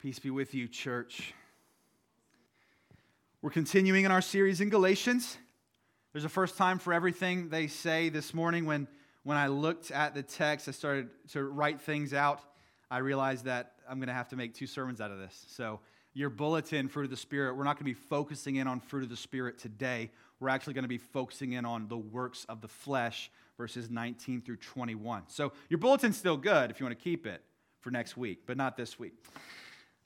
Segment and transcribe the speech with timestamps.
[0.00, 1.34] Peace be with you, church.
[3.42, 5.36] We're continuing in our series in Galatians.
[6.12, 8.64] There's a first time for everything they say this morning.
[8.64, 8.86] When,
[9.24, 12.40] when I looked at the text, I started to write things out.
[12.92, 15.46] I realized that I'm going to have to make two sermons out of this.
[15.48, 15.80] So,
[16.14, 19.02] your bulletin, Fruit of the Spirit, we're not going to be focusing in on fruit
[19.02, 20.12] of the Spirit today.
[20.38, 24.42] We're actually going to be focusing in on the works of the flesh, verses 19
[24.42, 25.24] through 21.
[25.26, 27.42] So, your bulletin's still good if you want to keep it
[27.80, 29.14] for next week, but not this week.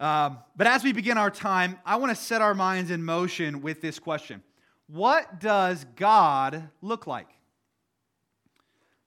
[0.00, 3.62] Um, but as we begin our time, I want to set our minds in motion
[3.62, 4.42] with this question
[4.88, 7.28] What does God look like?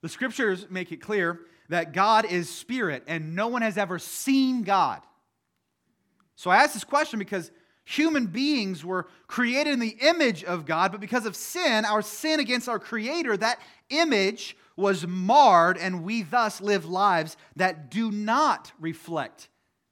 [0.01, 4.61] The scriptures make it clear that God is spirit and no one has ever seen
[4.61, 5.01] God.
[6.35, 7.49] So I ask this question because
[7.85, 12.39] human beings were created in the image of God, but because of sin, our sin
[12.39, 18.73] against our Creator, that image was marred, and we thus live lives that do not
[18.79, 19.47] reflect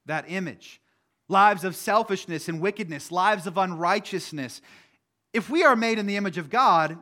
[0.06, 0.82] that image
[1.30, 4.62] lives of selfishness and wickedness, lives of unrighteousness.
[5.34, 6.98] If we are made in the image of God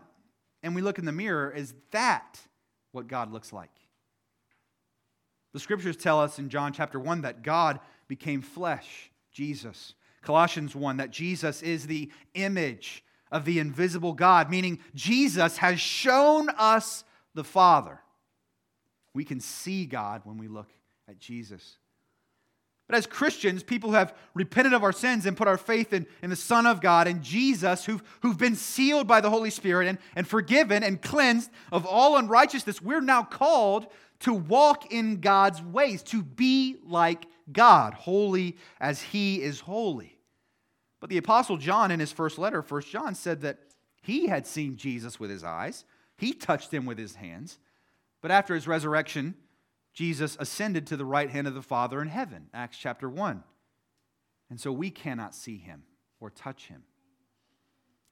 [0.63, 2.39] and we look in the mirror, is that
[2.91, 3.71] what God looks like?
[5.53, 9.93] The scriptures tell us in John chapter 1 that God became flesh, Jesus.
[10.21, 16.49] Colossians 1 that Jesus is the image of the invisible God, meaning Jesus has shown
[16.49, 17.99] us the Father.
[19.13, 20.69] We can see God when we look
[21.07, 21.77] at Jesus.
[22.91, 26.05] But as Christians, people who have repented of our sins and put our faith in,
[26.21, 29.87] in the Son of God and Jesus, who've, who've been sealed by the Holy Spirit
[29.87, 33.87] and, and forgiven and cleansed of all unrighteousness, we're now called
[34.19, 40.17] to walk in God's ways, to be like God, holy as He is holy.
[40.99, 43.59] But the Apostle John, in his first letter, 1 John, said that
[44.01, 45.85] he had seen Jesus with his eyes,
[46.17, 47.57] he touched him with his hands.
[48.21, 49.35] But after his resurrection,
[49.93, 53.43] Jesus ascended to the right hand of the Father in heaven, Acts chapter 1.
[54.49, 55.83] And so we cannot see him
[56.19, 56.83] or touch him.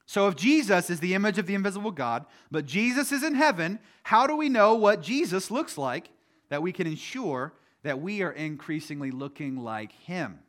[0.06, 3.78] So if Jesus is the image of the invisible God, but Jesus is in heaven,
[4.02, 6.10] how do we know what Jesus looks like
[6.48, 7.52] that we can ensure
[7.84, 10.40] that we are increasingly looking like him?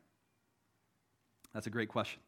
[1.54, 2.20] That's a great question.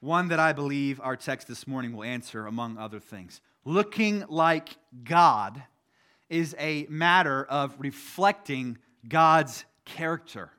[0.00, 3.40] One that I believe our text this morning will answer, among other things.
[3.64, 5.62] Looking like God
[6.28, 10.50] is a matter of reflecting God's character.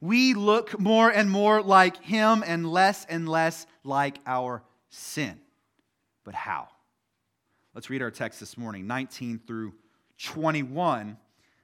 [0.00, 5.38] We look more and more like Him and less and less like our sin.
[6.24, 6.68] But how?
[7.74, 9.74] Let's read our text this morning, 19 through
[10.22, 11.16] 21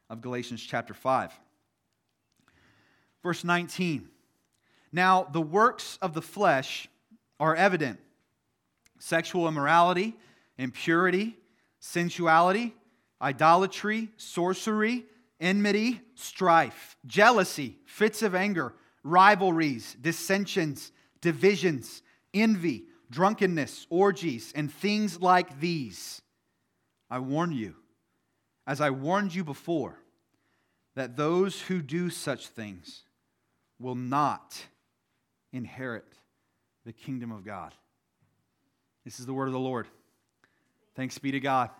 [0.08, 1.32] of Galatians chapter 5.
[3.22, 4.08] Verse 19.
[4.92, 6.88] Now, the works of the flesh
[7.40, 7.98] are evident
[8.98, 10.16] sexual immorality,
[10.56, 11.36] impurity,
[11.80, 12.74] sensuality
[13.20, 15.04] idolatry, sorcery,
[15.40, 22.02] enmity, strife, jealousy, fits of anger, rivalries, dissensions, divisions,
[22.34, 26.22] envy, drunkenness, orgies, and things like these.
[27.10, 27.74] I warn you,
[28.66, 29.98] as I warned you before,
[30.94, 33.02] that those who do such things
[33.78, 34.56] will not
[35.52, 36.06] inherit
[36.84, 37.74] the kingdom of God.
[39.04, 39.86] This is the word of the Lord.
[40.94, 41.70] Thanks be to God.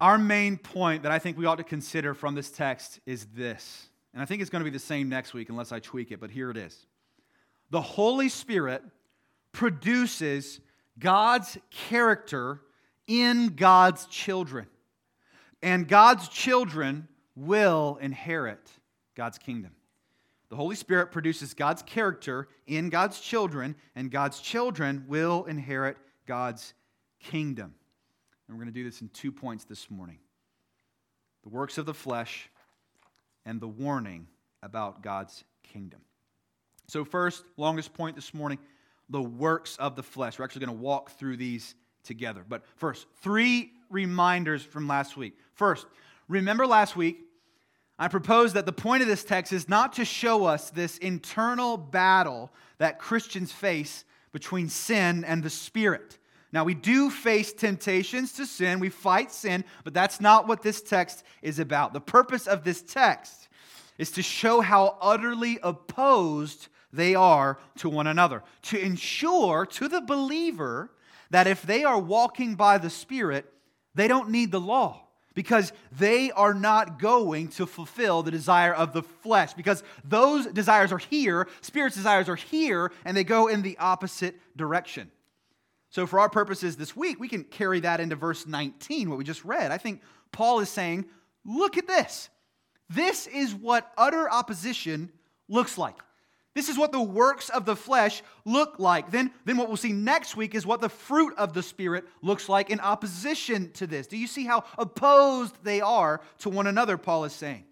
[0.00, 3.88] Our main point that I think we ought to consider from this text is this.
[4.12, 6.20] And I think it's going to be the same next week unless I tweak it,
[6.20, 6.86] but here it is.
[7.70, 8.82] The Holy Spirit
[9.52, 10.60] produces
[10.98, 12.60] God's character
[13.06, 14.66] in God's children.
[15.62, 18.70] And God's children will inherit
[19.14, 19.72] God's kingdom.
[20.48, 25.96] The Holy Spirit produces God's character in God's children, and God's children will inherit
[26.26, 26.72] God's
[27.18, 27.74] kingdom.
[28.48, 30.18] And we're going to do this in two points this morning
[31.42, 32.48] the works of the flesh
[33.44, 34.26] and the warning
[34.62, 36.00] about God's kingdom.
[36.88, 38.58] So, first, longest point this morning
[39.08, 40.38] the works of the flesh.
[40.38, 42.44] We're actually going to walk through these together.
[42.48, 45.38] But first, three reminders from last week.
[45.54, 45.86] First,
[46.28, 47.20] remember last week,
[47.98, 51.76] I proposed that the point of this text is not to show us this internal
[51.76, 56.18] battle that Christians face between sin and the Spirit.
[56.56, 60.80] Now, we do face temptations to sin, we fight sin, but that's not what this
[60.80, 61.92] text is about.
[61.92, 63.48] The purpose of this text
[63.98, 70.00] is to show how utterly opposed they are to one another, to ensure to the
[70.00, 70.90] believer
[71.28, 73.52] that if they are walking by the Spirit,
[73.94, 75.02] they don't need the law
[75.34, 80.90] because they are not going to fulfill the desire of the flesh because those desires
[80.90, 85.10] are here, Spirit's desires are here, and they go in the opposite direction.
[85.96, 89.24] So, for our purposes this week, we can carry that into verse 19, what we
[89.24, 89.72] just read.
[89.72, 91.06] I think Paul is saying,
[91.42, 92.28] look at this.
[92.90, 95.10] This is what utter opposition
[95.48, 95.96] looks like.
[96.54, 99.10] This is what the works of the flesh look like.
[99.10, 102.46] Then, then what we'll see next week is what the fruit of the Spirit looks
[102.46, 104.06] like in opposition to this.
[104.06, 107.64] Do you see how opposed they are to one another, Paul is saying?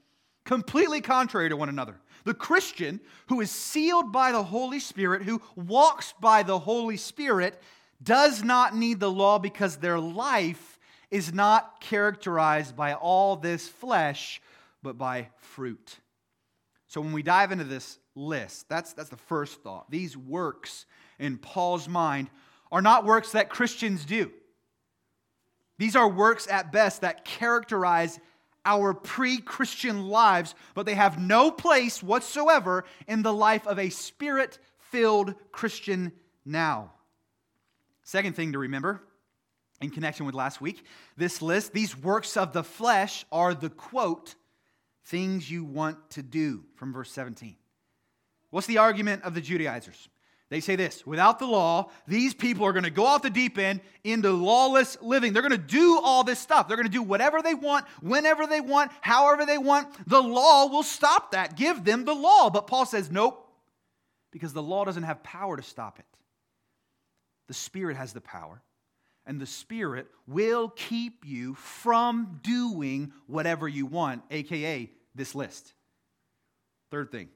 [0.46, 2.00] Completely contrary to one another.
[2.24, 7.60] The Christian who is sealed by the Holy Spirit, who walks by the Holy Spirit,
[8.04, 10.78] does not need the law because their life
[11.10, 14.40] is not characterized by all this flesh,
[14.82, 15.98] but by fruit.
[16.86, 18.68] So when we dive into this list.
[18.68, 19.90] That's, that's the first thought.
[19.90, 20.86] These works
[21.18, 22.30] in Paul's mind
[22.70, 24.30] are not works that Christians do.
[25.78, 28.20] These are works at best that characterize
[28.64, 33.90] our pre Christian lives, but they have no place whatsoever in the life of a
[33.90, 36.12] spirit filled Christian
[36.44, 36.92] now.
[38.04, 39.00] Second thing to remember
[39.80, 40.84] in connection with last week
[41.16, 44.34] this list, these works of the flesh are the quote,
[45.06, 47.56] things you want to do from verse 17.
[48.50, 50.08] What's the argument of the Judaizers?
[50.50, 53.58] They say this without the law, these people are going to go off the deep
[53.58, 55.32] end into lawless living.
[55.32, 56.68] They're going to do all this stuff.
[56.68, 59.88] They're going to do whatever they want, whenever they want, however they want.
[60.08, 61.56] The law will stop that.
[61.56, 62.50] Give them the law.
[62.50, 63.48] But Paul says, nope,
[64.30, 66.04] because the law doesn't have power to stop it.
[67.48, 68.62] The Spirit has the power,
[69.26, 75.74] and the Spirit will keep you from doing whatever you want, aka this list.
[76.90, 77.28] Third thing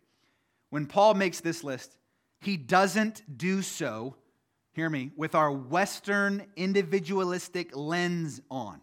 [0.70, 1.96] when Paul makes this list,
[2.40, 4.16] he doesn't do so,
[4.72, 8.80] hear me, with our Western individualistic lens on.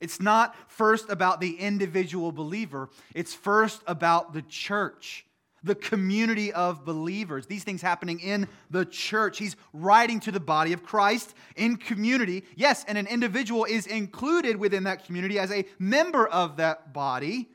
[0.00, 5.25] It's not first about the individual believer, it's first about the church,
[5.66, 7.46] the community of believers.
[7.46, 9.38] These things happening in the church.
[9.38, 12.44] He's writing to the body of Christ in community.
[12.54, 17.50] Yes, and an individual is included within that community as a member of that body.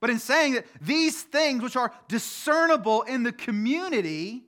[0.00, 4.44] But in saying that these things, which are discernible in the community,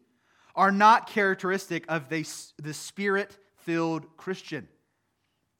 [0.54, 2.22] are not characteristic of the,
[2.72, 4.68] spirit filled Christian.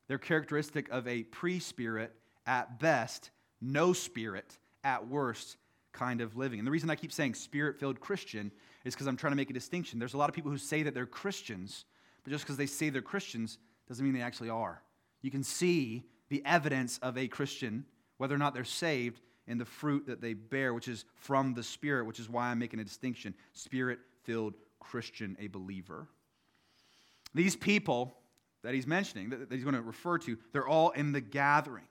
[0.07, 2.15] They're characteristic of a pre spirit
[2.47, 3.31] at best,
[3.61, 5.57] no spirit at worst
[5.99, 6.59] kind of living.
[6.59, 8.53] And the reason I keep saying spirit filled Christian
[8.85, 9.99] is because I'm trying to make a distinction.
[9.99, 11.85] There's a lot of people who say that they're Christians,
[12.25, 13.59] but just because they say they're Christians
[13.89, 14.83] doesn't mean they actually are.
[15.23, 17.85] You can see the evidence of a Christian,
[18.19, 21.63] whether or not they're saved, in the fruit that they bear, which is from the
[21.63, 26.07] Spirit, which is why I'm making a distinction Spirit filled Christian, a believer.
[27.35, 28.15] These people
[28.63, 31.87] that he's mentioning, that he's going to refer to, they're all in the gathering.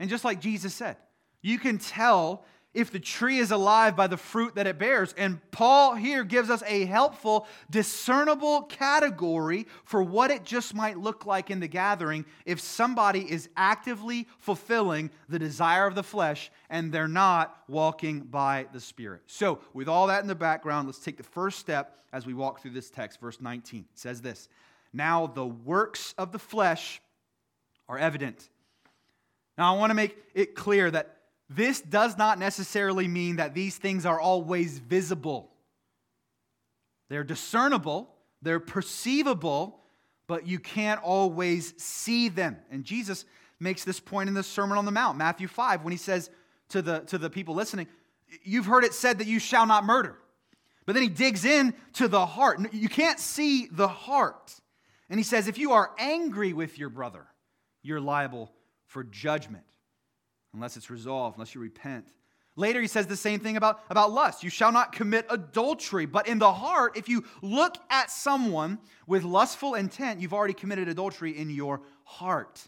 [0.00, 0.96] And just like Jesus said,
[1.42, 2.44] you can tell
[2.74, 5.14] if the tree is alive by the fruit that it bears.
[5.16, 11.24] And Paul here gives us a helpful, discernible category for what it just might look
[11.24, 16.92] like in the gathering if somebody is actively fulfilling the desire of the flesh and
[16.92, 19.22] they're not walking by the Spirit.
[19.26, 22.60] So, with all that in the background, let's take the first step as we walk
[22.60, 23.20] through this text.
[23.20, 24.48] Verse 19 says this
[24.92, 27.00] Now the works of the flesh
[27.88, 28.48] are evident.
[29.56, 31.17] Now, I want to make it clear that
[31.50, 35.50] this does not necessarily mean that these things are always visible.
[37.08, 39.80] They're discernible, they're perceivable,
[40.26, 42.58] but you can't always see them.
[42.70, 43.24] And Jesus
[43.58, 46.30] makes this point in the Sermon on the Mount, Matthew 5, when he says
[46.68, 47.86] to the, to the people listening,
[48.42, 50.18] You've heard it said that you shall not murder.
[50.84, 52.60] But then he digs in to the heart.
[52.74, 54.54] You can't see the heart.
[55.08, 57.26] And he says, If you are angry with your brother,
[57.82, 58.52] you're liable
[58.86, 59.64] for judgment
[60.54, 62.12] unless it's resolved, unless you repent.
[62.56, 64.42] Later, he says the same thing about, about lust.
[64.42, 66.06] You shall not commit adultery.
[66.06, 70.88] But in the heart, if you look at someone with lustful intent, you've already committed
[70.88, 72.60] adultery in your heart.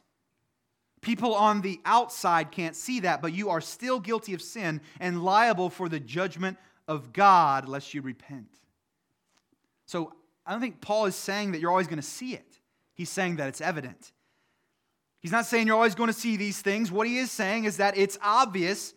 [1.01, 5.25] People on the outside can't see that, but you are still guilty of sin and
[5.25, 6.57] liable for the judgment
[6.87, 8.49] of God unless you repent.
[9.87, 10.13] So
[10.47, 12.61] I don't think Paul is saying that you're always going to see it.
[12.95, 14.13] He's saying that it's evident.
[15.21, 16.91] He's not saying you're always going to see these things.
[16.91, 18.95] What he is saying is that it's obvious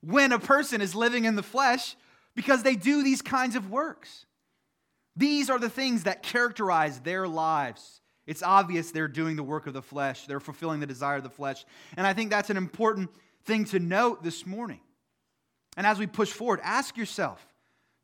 [0.00, 1.96] when a person is living in the flesh
[2.34, 4.26] because they do these kinds of works.
[5.16, 8.00] These are the things that characterize their lives.
[8.26, 11.30] It's obvious they're doing the work of the flesh, they're fulfilling the desire of the
[11.30, 11.64] flesh.
[11.96, 13.10] And I think that's an important
[13.44, 14.80] thing to note this morning.
[15.76, 17.46] And as we push forward, ask yourself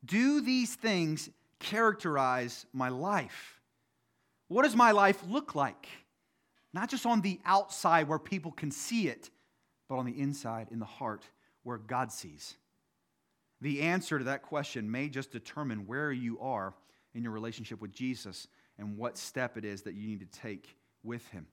[0.04, 3.60] do these things characterize my life?
[4.48, 5.88] What does my life look like?
[6.78, 9.30] Not just on the outside where people can see it,
[9.88, 11.25] but on the inside, in the heart,
[11.64, 12.54] where God sees.
[13.61, 16.75] The answer to that question may just determine where you are
[17.16, 18.47] in your relationship with Jesus
[18.78, 21.49] and what step it is that you need to take with Him.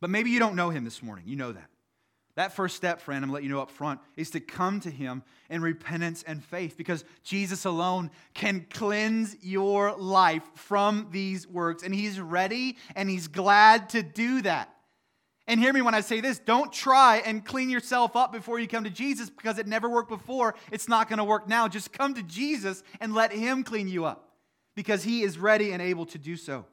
[0.00, 1.24] But maybe you don't know Him this morning.
[1.26, 1.68] You know that.
[2.34, 4.90] That first step, friend, I'm to let you know up front, is to come to
[4.90, 11.82] Him in repentance and faith because Jesus alone can cleanse your life from these works.
[11.82, 14.74] And He's ready and He's glad to do that.
[15.46, 18.66] And hear me when I say this don't try and clean yourself up before you
[18.66, 20.54] come to Jesus because it never worked before.
[20.70, 21.68] It's not going to work now.
[21.68, 24.30] Just come to Jesus and let Him clean you up
[24.74, 26.64] because He is ready and able to do so.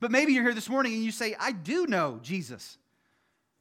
[0.00, 2.78] But maybe you're here this morning and you say, I do know Jesus.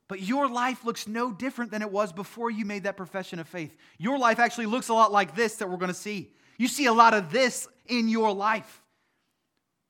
[0.10, 3.48] But your life looks no different than it was before you made that profession of
[3.48, 3.78] faith.
[4.00, 6.32] Your life actually looks a lot like this that we're going to see.
[6.58, 8.82] You see a lot of this in your life.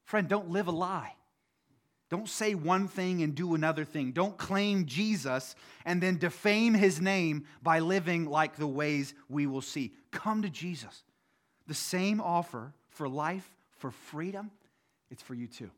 [0.04, 1.14] Friend, don't live a lie.
[2.10, 4.12] Don't say one thing and do another thing.
[4.12, 9.62] Don't claim Jesus and then defame his name by living like the ways we will
[9.62, 9.94] see.
[10.12, 11.04] Come to Jesus.
[11.68, 14.52] The same offer for life, for freedom,
[15.12, 15.70] it's for you too.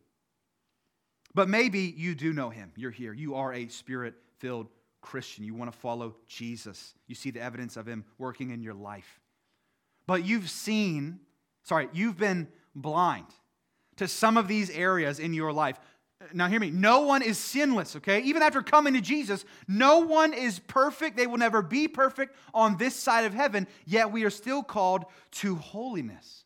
[1.34, 2.72] But maybe you do know him.
[2.76, 3.14] You're here.
[3.14, 4.68] You are a spirit filled
[5.02, 5.44] Christian.
[5.44, 6.94] You want to follow Jesus.
[7.08, 9.20] You see the evidence of Him working in your life.
[10.08, 11.20] But you've seen,
[11.64, 13.28] sorry, you've been blind
[13.98, 15.80] to some of these areas in your life.
[16.34, 16.70] Now, hear me.
[16.70, 18.22] No one is sinless, okay?
[18.22, 21.18] Even after coming to Jesus, no one is perfect.
[21.18, 25.06] They will never be perfect on this side of heaven, yet we are still called
[25.32, 26.46] to holiness.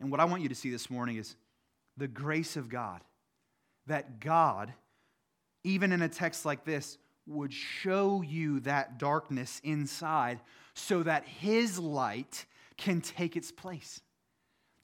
[0.00, 1.34] And what I want you to see this morning is
[1.96, 3.00] the grace of God.
[3.86, 4.72] That God
[5.64, 10.38] even in a text like this, would show you that darkness inside
[10.74, 12.44] so that His light
[12.76, 14.00] can take its place.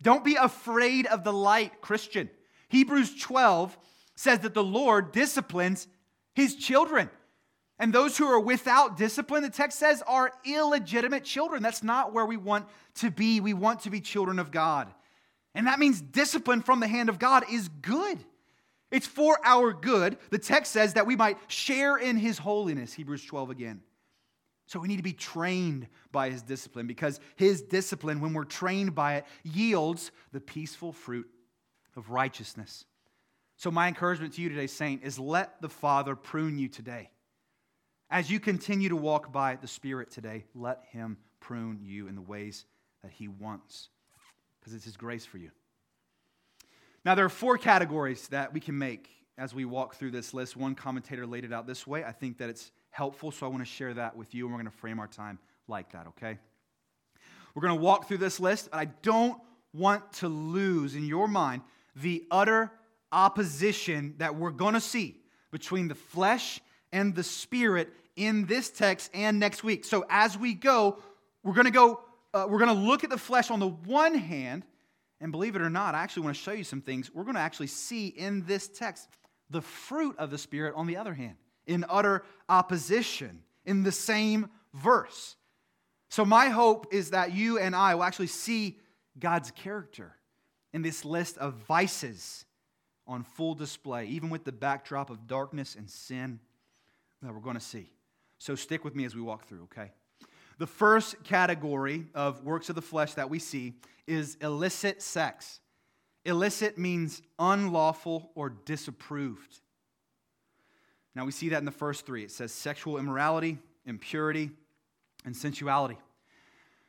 [0.02, 2.30] Don't be afraid of the light, Christian.
[2.70, 3.76] Hebrews 12
[4.16, 5.86] says that the Lord disciplines
[6.34, 7.10] His children.
[7.78, 11.62] And those who are without discipline, the text says, are illegitimate children.
[11.62, 12.66] That's not where we want
[12.96, 13.40] to be.
[13.40, 14.88] We want to be children of God.
[15.54, 18.18] And that means discipline from the hand of God is good.
[18.90, 20.18] It's for our good.
[20.30, 23.82] The text says that we might share in his holiness, Hebrews 12 again.
[24.66, 28.94] So we need to be trained by his discipline because his discipline, when we're trained
[28.94, 31.28] by it, yields the peaceful fruit
[31.96, 32.84] of righteousness.
[33.56, 37.10] So, my encouragement to you today, Saint, is let the Father prune you today.
[38.10, 42.22] As you continue to walk by the Spirit today, let him prune you in the
[42.22, 42.64] ways
[43.02, 43.88] that he wants
[44.58, 45.50] because it's his grace for you.
[47.04, 50.56] Now, there are four categories that we can make as we walk through this list.
[50.56, 52.04] One commentator laid it out this way.
[52.04, 54.60] I think that it's helpful, so I want to share that with you, and we're
[54.60, 56.38] going to frame our time like that, okay?
[57.54, 58.68] We're going to walk through this list.
[58.72, 59.40] I don't
[59.72, 61.62] want to lose in your mind
[61.96, 62.70] the utter
[63.12, 65.16] opposition that we're going to see
[65.50, 66.60] between the flesh
[66.92, 69.84] and the spirit in this text and next week.
[69.84, 70.98] So as we go,
[71.42, 72.00] we're going to go
[72.32, 74.64] uh, we're going to look at the flesh on the one hand
[75.20, 77.10] and believe it or not, I actually want to show you some things.
[77.12, 79.08] We're going to actually see in this text
[79.50, 81.36] the fruit of the Spirit, on the other hand,
[81.66, 85.36] in utter opposition in the same verse.
[86.08, 88.78] So, my hope is that you and I will actually see
[89.18, 90.16] God's character
[90.72, 92.44] in this list of vices
[93.06, 96.40] on full display, even with the backdrop of darkness and sin
[97.22, 97.90] that we're going to see.
[98.38, 99.92] So, stick with me as we walk through, okay?
[100.60, 103.72] The first category of works of the flesh that we see
[104.06, 105.58] is illicit sex.
[106.26, 109.62] Illicit means unlawful or disapproved.
[111.14, 112.24] Now we see that in the first three.
[112.24, 114.50] It says sexual immorality, impurity,
[115.24, 115.96] and sensuality.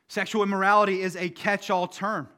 [0.06, 2.28] Sexual immorality is a catch all term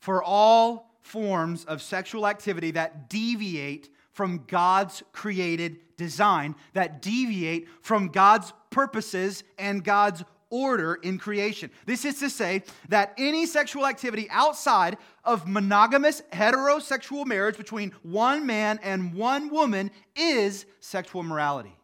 [0.00, 8.08] for all forms of sexual activity that deviate from God's created design, that deviate from
[8.08, 11.70] God's purposes and God's order in creation.
[11.86, 18.46] This is to say that any sexual activity outside of monogamous heterosexual marriage between one
[18.46, 21.76] man and one woman is sexual morality.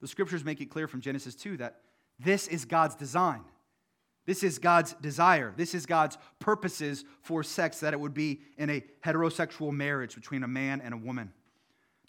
[0.00, 1.80] The scriptures make it clear from Genesis 2 that
[2.18, 3.42] this is God's design.
[4.26, 5.54] This is God's desire.
[5.56, 10.42] This is God's purposes for sex, that it would be in a heterosexual marriage between
[10.42, 11.32] a man and a woman.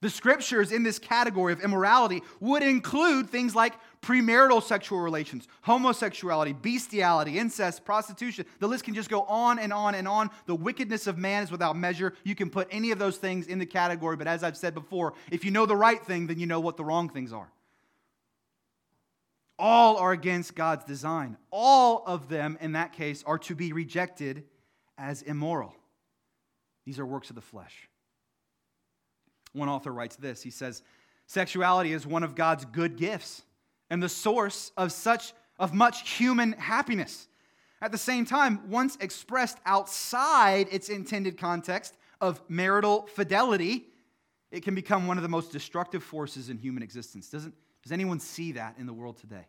[0.02, 6.54] The scriptures in this category of immorality would include things like premarital sexual relations, homosexuality,
[6.54, 8.46] bestiality, incest, prostitution.
[8.60, 10.30] The list can just go on and on and on.
[10.46, 12.14] The wickedness of man is without measure.
[12.24, 15.16] You can put any of those things in the category, but as I've said before,
[15.32, 17.52] if you know the right thing, then you know what the wrong things are.
[19.58, 21.38] All are against God's design.
[21.50, 24.44] All of them, in that case, are to be rejected
[24.96, 25.74] as immoral.
[26.86, 27.90] These are works of the flesh.
[29.58, 30.84] One author writes this He says,
[31.26, 33.42] Sexuality is one of God's good gifts
[33.90, 37.28] and the source of such of much human happiness.
[37.82, 43.88] At the same time, once expressed outside its intended context of marital fidelity,
[44.52, 47.30] it can become one of the most destructive forces in human existence.
[47.30, 49.48] Doesn't, Does anyone see that in the world today?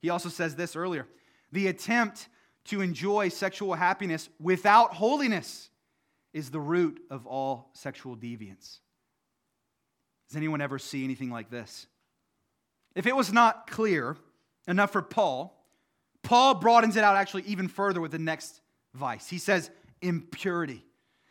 [0.00, 1.06] He also says this earlier
[1.52, 2.28] the attempt
[2.66, 5.70] to enjoy sexual happiness without holiness
[6.32, 8.78] is the root of all sexual deviance.
[10.30, 11.88] Does anyone ever see anything like this?
[12.94, 14.16] If it was not clear
[14.68, 15.60] enough for Paul,
[16.22, 18.60] Paul broadens it out actually even further with the next
[18.94, 19.28] vice.
[19.28, 19.70] He says,
[20.00, 20.84] impurity.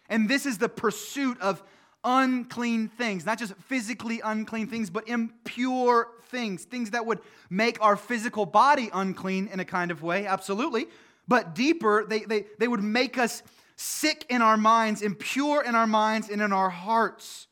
[0.10, 1.64] And this is the pursuit of
[2.04, 7.96] unclean things, not just physically unclean things, but impure things, things that would make our
[7.96, 10.88] physical body unclean in a kind of way, absolutely.
[11.26, 13.44] But deeper, they, they, they would make us
[13.78, 17.48] sick in our minds, impure in our minds, and in our hearts.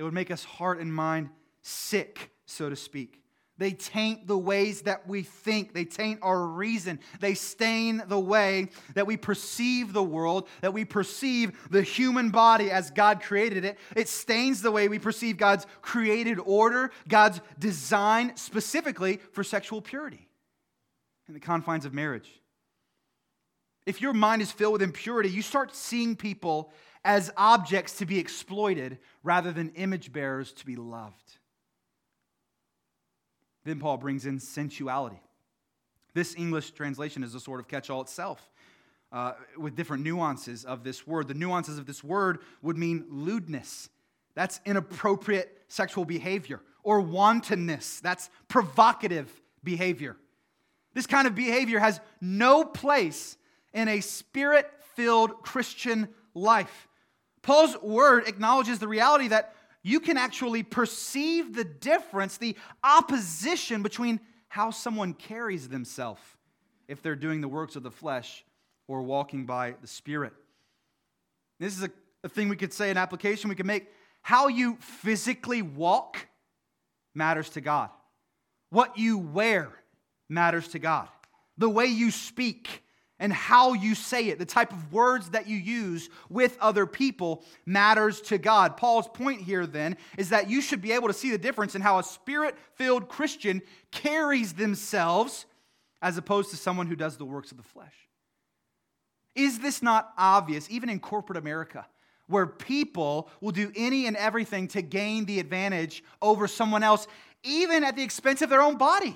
[0.00, 1.28] It would make us heart and mind
[1.60, 3.22] sick, so to speak.
[3.58, 5.74] They taint the ways that we think.
[5.74, 7.00] They taint our reason.
[7.20, 12.70] They stain the way that we perceive the world, that we perceive the human body
[12.70, 13.76] as God created it.
[13.94, 20.30] It stains the way we perceive God's created order, God's design specifically for sexual purity
[21.28, 22.40] in the confines of marriage.
[23.84, 26.72] If your mind is filled with impurity, you start seeing people
[27.04, 31.38] as objects to be exploited rather than image bearers to be loved.
[33.64, 35.20] Then Paul brings in sensuality.
[36.14, 38.50] This English translation is a sort of catch all itself.
[39.12, 41.26] Uh, with different nuances of this word.
[41.26, 43.88] The nuances of this word would mean lewdness.
[44.36, 46.60] That's inappropriate sexual behavior.
[46.84, 47.98] Or wantonness.
[48.00, 49.28] That's provocative
[49.64, 50.16] behavior.
[50.94, 53.36] This kind of behavior has no place
[53.72, 56.88] in a spirit filled Christian life.
[57.42, 64.20] Paul's word acknowledges the reality that you can actually perceive the difference, the opposition between
[64.48, 66.20] how someone carries themselves
[66.88, 68.44] if they're doing the works of the flesh
[68.88, 70.32] or walking by the Spirit.
[71.58, 71.90] This is a,
[72.24, 73.86] a thing we could say, an application we could make.
[74.22, 76.26] How you physically walk
[77.14, 77.90] matters to God,
[78.70, 79.70] what you wear
[80.28, 81.08] matters to God,
[81.56, 82.82] the way you speak
[83.20, 87.44] and how you say it, the type of words that you use with other people
[87.66, 88.76] matters to God.
[88.76, 91.82] Paul's point here then is that you should be able to see the difference in
[91.82, 93.60] how a spirit filled Christian
[93.92, 95.44] carries themselves
[96.02, 97.94] as opposed to someone who does the works of the flesh.
[99.34, 101.86] Is this not obvious, even in corporate America?
[102.26, 107.06] Where people will do any and everything to gain the advantage over someone else,
[107.42, 109.14] even at the expense of their own body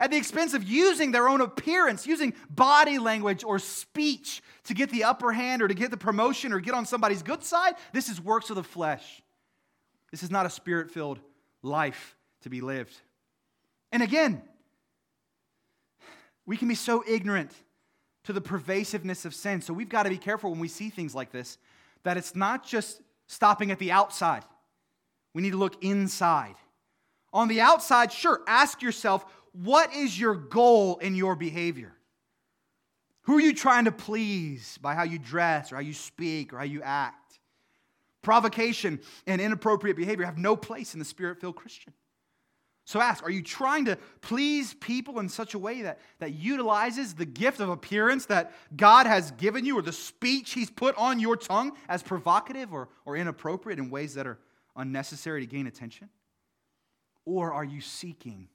[0.00, 4.90] at the expense of using their own appearance, using body language or speech to get
[4.90, 8.08] the upper hand or to get the promotion or get on somebody's good side, this
[8.08, 9.22] is works of the flesh.
[10.10, 11.20] This is not a spirit filled
[11.62, 12.96] life to be lived.
[13.92, 14.42] And again,
[16.46, 17.52] we can be so ignorant
[18.24, 19.60] to the pervasiveness of sin.
[19.60, 21.58] So we've got to be careful when we see things like this
[22.02, 24.42] that it's not just stopping at the outside.
[25.34, 26.54] We need to look inside.
[27.32, 31.92] On the outside, sure, ask yourself, what is your goal in your behavior?
[33.22, 36.58] Who are you trying to please by how you dress or how you speak or
[36.58, 37.38] how you act?
[38.22, 41.92] Provocation and inappropriate behavior have no place in the spirit filled Christian.
[42.84, 47.14] So ask, are you trying to please people in such a way that, that utilizes
[47.14, 51.20] the gift of appearance that God has given you or the speech He's put on
[51.20, 54.38] your tongue as provocative or, or inappropriate in ways that are
[54.74, 56.08] unnecessary to gain attention?
[57.24, 58.48] Or are you seeking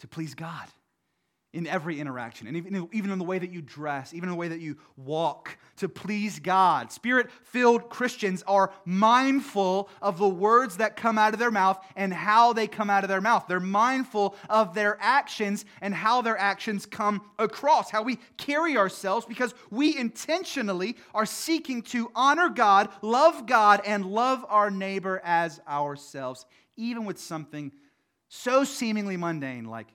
[0.00, 0.68] to please God
[1.52, 4.38] in every interaction, and even, even in the way that you dress, even in the
[4.38, 6.90] way that you walk, to please God.
[6.90, 12.12] Spirit filled Christians are mindful of the words that come out of their mouth and
[12.12, 13.44] how they come out of their mouth.
[13.46, 19.24] They're mindful of their actions and how their actions come across, how we carry ourselves,
[19.24, 25.60] because we intentionally are seeking to honor God, love God, and love our neighbor as
[25.68, 27.70] ourselves, even with something
[28.34, 29.86] so seemingly mundane like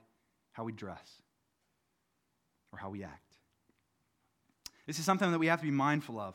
[0.52, 1.22] how we dress
[2.72, 3.34] or how we act.
[4.86, 6.34] This is something that we have to be mindful of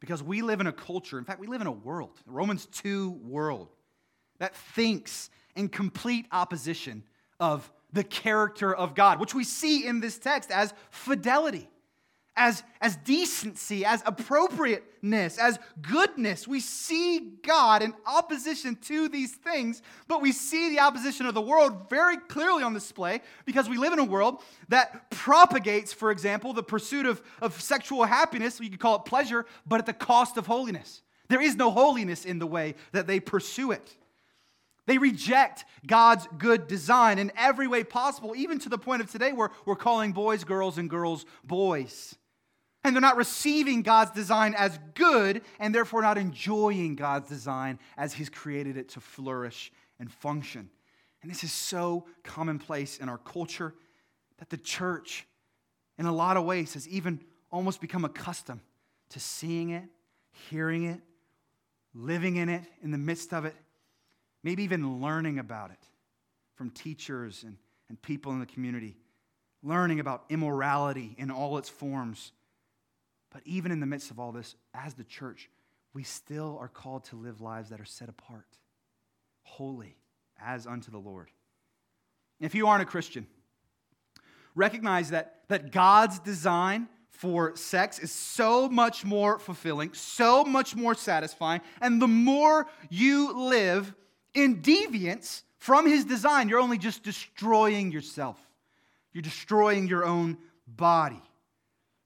[0.00, 3.10] because we live in a culture, in fact, we live in a world, Romans 2
[3.22, 3.68] world,
[4.38, 7.04] that thinks in complete opposition
[7.38, 11.68] of the character of God, which we see in this text as fidelity
[12.36, 16.48] as, as decency, as appropriateness, as goodness.
[16.48, 21.42] We see God in opposition to these things, but we see the opposition of the
[21.42, 26.52] world very clearly on display because we live in a world that propagates, for example,
[26.52, 30.38] the pursuit of, of sexual happiness, you could call it pleasure, but at the cost
[30.38, 31.02] of holiness.
[31.28, 33.96] There is no holiness in the way that they pursue it.
[34.86, 39.32] They reject God's good design in every way possible, even to the point of today
[39.32, 42.16] where we're calling boys girls and girls boys.
[42.84, 48.12] And they're not receiving God's design as good and therefore not enjoying God's design as
[48.12, 50.68] He's created it to flourish and function.
[51.22, 53.74] And this is so commonplace in our culture
[54.38, 55.26] that the church,
[55.98, 57.20] in a lot of ways, has even
[57.52, 58.60] almost become accustomed
[59.10, 59.84] to seeing it,
[60.50, 61.00] hearing it,
[61.94, 63.54] living in it, in the midst of it,
[64.42, 65.86] maybe even learning about it
[66.54, 67.56] from teachers and,
[67.88, 68.96] and people in the community,
[69.62, 72.32] learning about immorality in all its forms.
[73.32, 75.48] But even in the midst of all this, as the church,
[75.94, 78.46] we still are called to live lives that are set apart,
[79.42, 79.96] holy,
[80.40, 81.30] as unto the Lord.
[82.40, 83.26] If you aren't a Christian,
[84.54, 90.94] recognize that, that God's design for sex is so much more fulfilling, so much more
[90.94, 93.94] satisfying, and the more you live
[94.34, 98.36] in deviance from his design, you're only just destroying yourself.
[99.12, 101.22] You're destroying your own body.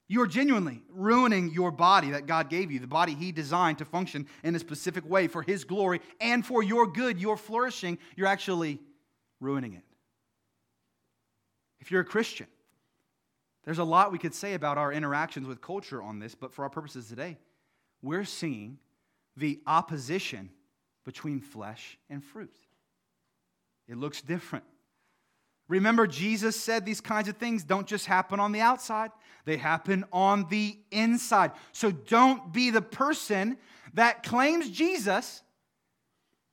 [0.07, 4.27] You're genuinely ruining your body that God gave you, the body He designed to function
[4.43, 7.97] in a specific way for His glory and for your good, your flourishing.
[8.15, 8.79] You're actually
[9.41, 9.83] ruining it.
[11.79, 12.47] If you're a Christian,
[13.65, 16.63] there's a lot we could say about our interactions with culture on this, but for
[16.63, 17.37] our purposes today,
[18.01, 18.77] we're seeing
[19.35, 20.49] the opposition
[21.05, 22.55] between flesh and fruit.
[23.89, 24.63] It looks different.
[25.67, 29.11] Remember, Jesus said these kinds of things don't just happen on the outside,
[29.45, 31.51] they happen on the inside.
[31.71, 33.57] So don't be the person
[33.93, 35.41] that claims Jesus.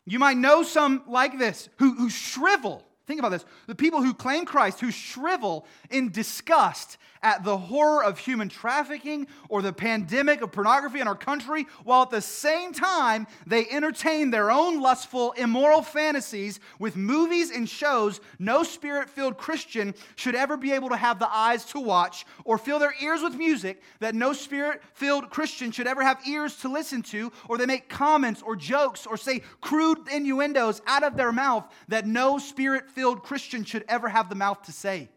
[0.07, 3.45] You might know some like this who, who shrivel Think about this.
[3.67, 9.27] The people who claim Christ, who shrivel in disgust at the horror of human trafficking
[9.49, 14.31] or the pandemic of pornography in our country, while at the same time they entertain
[14.31, 20.59] their own lustful, immoral fantasies with movies and shows no spirit filled Christian should ever
[20.59, 24.14] be able to have the eyes to watch or fill their ears with music that
[24.14, 28.43] no spirit filled Christian should ever have ears to listen to, or they make comments
[28.43, 33.65] or jokes or say crude innuendos out of their mouth that no spirit filled Christian
[33.65, 35.09] should ever have the mouth to say.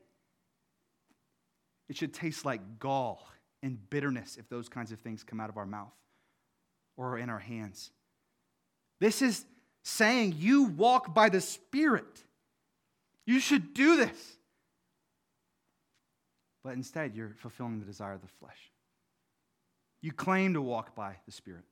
[1.89, 3.25] It should taste like gall
[3.63, 5.93] and bitterness if those kinds of things come out of our mouth
[6.97, 7.91] or in our hands.
[8.99, 9.45] This is
[9.83, 12.23] saying you walk by the Spirit.
[13.25, 14.37] You should do this.
[16.63, 18.71] But instead, you're fulfilling the desire of the flesh.
[20.01, 21.63] You claim to walk by the Spirit,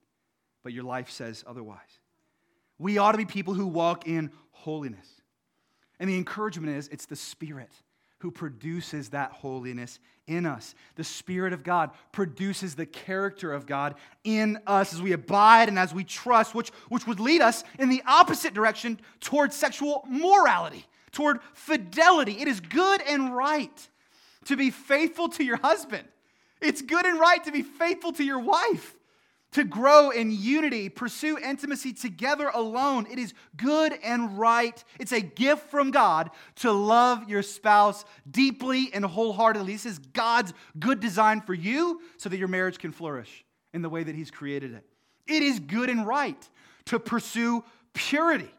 [0.64, 2.00] but your life says otherwise.
[2.78, 5.08] We ought to be people who walk in holiness.
[6.00, 7.72] And the encouragement is it's the Spirit
[8.20, 10.74] who produces that holiness in us.
[10.96, 15.78] The Spirit of God produces the character of God in us as we abide and
[15.78, 20.86] as we trust, which, which would lead us in the opposite direction toward sexual morality,
[21.12, 22.38] toward fidelity.
[22.40, 23.90] It is good and right
[24.46, 26.08] to be faithful to your husband.
[26.62, 28.95] It's good and right to be faithful to your wife
[29.56, 33.08] to grow in unity, pursue intimacy together alone.
[33.10, 34.84] It is good and right.
[35.00, 39.72] It's a gift from God to love your spouse deeply and wholeheartedly.
[39.72, 43.88] This is God's good design for you so that your marriage can flourish in the
[43.88, 44.86] way that He's created it.
[45.26, 46.50] It is good and right
[46.88, 47.64] to pursue
[47.94, 48.50] purity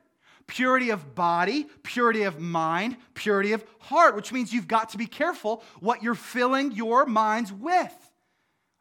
[0.47, 5.07] purity of body, purity of mind, purity of heart, which means you've got to be
[5.07, 7.93] careful what you're filling your minds with.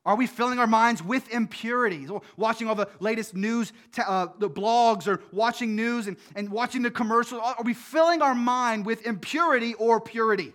[0.05, 2.11] Are we filling our minds with impurities?
[2.11, 6.83] Or watching all the latest news, uh, the blogs, or watching news and, and watching
[6.83, 7.41] the commercials?
[7.43, 10.53] Are we filling our mind with impurity or purity?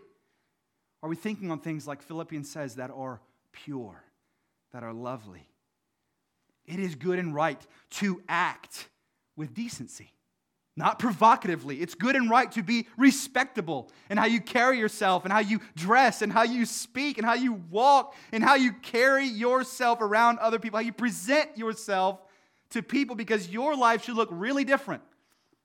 [1.03, 3.21] Are we thinking on things like Philippians says that are
[3.53, 4.05] pure,
[4.73, 5.49] that are lovely?
[6.67, 7.61] It is good and right
[7.93, 8.89] to act
[9.37, 10.13] with decency
[10.77, 11.81] not provocatively.
[11.81, 15.61] It's good and right to be respectable in how you carry yourself and how you
[15.77, 20.39] dress and how you speak and how you walk and how you carry yourself around
[20.39, 22.23] other people, how you present yourself
[22.71, 25.03] to people because your life should look really different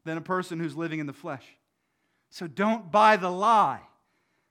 [0.05, 1.45] than a person who's living in the flesh.
[2.29, 3.81] So don't buy the lie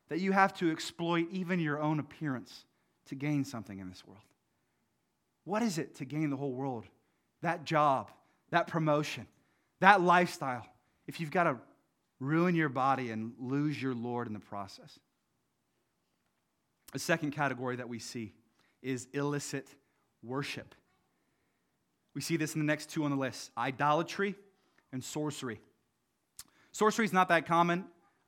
[0.09, 2.65] that you have to exploit even your own appearance
[3.07, 4.23] to gain something in this world.
[5.45, 6.85] What is it to gain the whole world?
[7.43, 8.11] That job,
[8.51, 9.27] that promotion
[9.85, 10.67] that lifestyle,
[11.07, 11.59] if you've got to
[12.19, 14.99] ruin your body and lose your Lord in the process.
[16.95, 18.33] A second category that we see
[18.83, 19.69] is illicit
[20.23, 20.75] worship.
[22.15, 24.37] We see this in the next two on the list idolatry
[24.91, 25.61] and sorcery.
[26.73, 27.85] Sorcery is not that common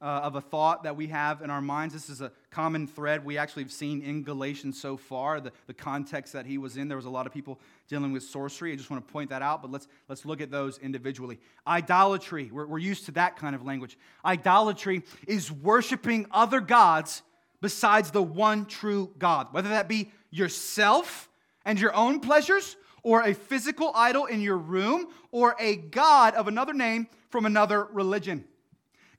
[0.07, 1.92] uh, of a thought that we have in our minds.
[1.92, 5.75] This is a common thread we actually have seen in Galatians so far, the, the
[5.75, 6.87] context that he was in.
[6.87, 8.73] There was a lot of people dealing with sorcery.
[8.73, 11.40] I just want to point that out, but let's, let's look at those individually.
[11.66, 13.99] Idolatry, we're, we're used to that kind of language.
[14.25, 17.23] Idolatry is worshiping other gods
[17.61, 21.29] besides the one true God, whether that be yourself
[21.64, 26.47] and your own pleasures, or a physical idol in your room, or a God of
[26.47, 28.45] another name from another religion.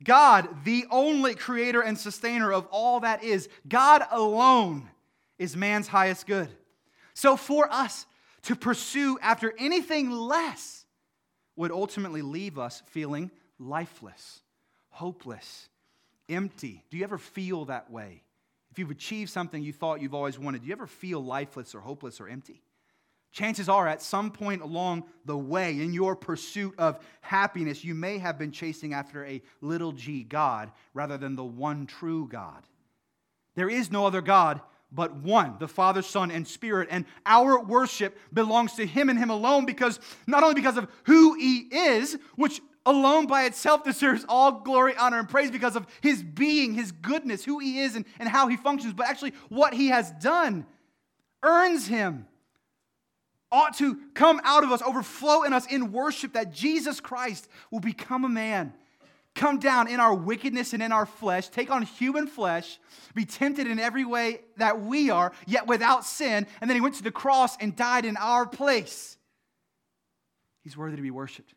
[0.03, 4.89] God, the only creator and sustainer of all that is, God alone
[5.39, 6.49] is man's highest good.
[7.13, 8.05] So for us
[8.43, 10.85] to pursue after anything less
[11.55, 14.41] would ultimately leave us feeling lifeless,
[14.89, 15.69] hopeless,
[16.29, 16.83] empty.
[16.89, 18.21] Do you ever feel that way?
[18.71, 21.79] If you've achieved something you thought you've always wanted, do you ever feel lifeless or
[21.79, 22.61] hopeless or empty?
[23.31, 28.17] Chances are, at some point along the way in your pursuit of happiness, you may
[28.17, 32.63] have been chasing after a little g God rather than the one true God.
[33.55, 34.61] There is no other God
[34.91, 36.87] but one, the Father, Son, and Spirit.
[36.89, 41.33] And our worship belongs to Him and Him alone because not only because of who
[41.33, 46.23] He is, which alone by itself deserves all glory, honor, and praise because of His
[46.23, 49.87] being, His goodness, who He is, and, and how He functions, but actually what He
[49.89, 50.65] has done
[51.43, 52.25] earns Him
[53.51, 57.79] ought to come out of us, overflow in us in worship that Jesus Christ will
[57.79, 58.73] become a man,
[59.35, 62.79] come down in our wickedness and in our flesh, take on human flesh,
[63.15, 66.95] be tempted in every way that we are, yet without sin, and then he went
[66.95, 69.17] to the cross and died in our place.
[70.63, 71.53] He's worthy to be worshiped.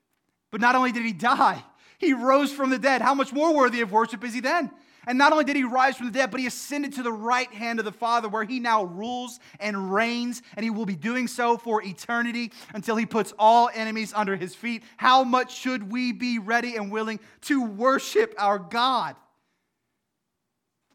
[0.52, 1.64] But not only did he die,
[1.98, 3.02] he rose from the dead.
[3.02, 4.70] How much more worthy of worship is he then?
[5.06, 7.52] And not only did he rise from the dead, but he ascended to the right
[7.52, 11.26] hand of the Father, where he now rules and reigns, and he will be doing
[11.26, 14.82] so for eternity until he puts all enemies under his feet.
[14.96, 19.16] How much should we be ready and willing to worship our God?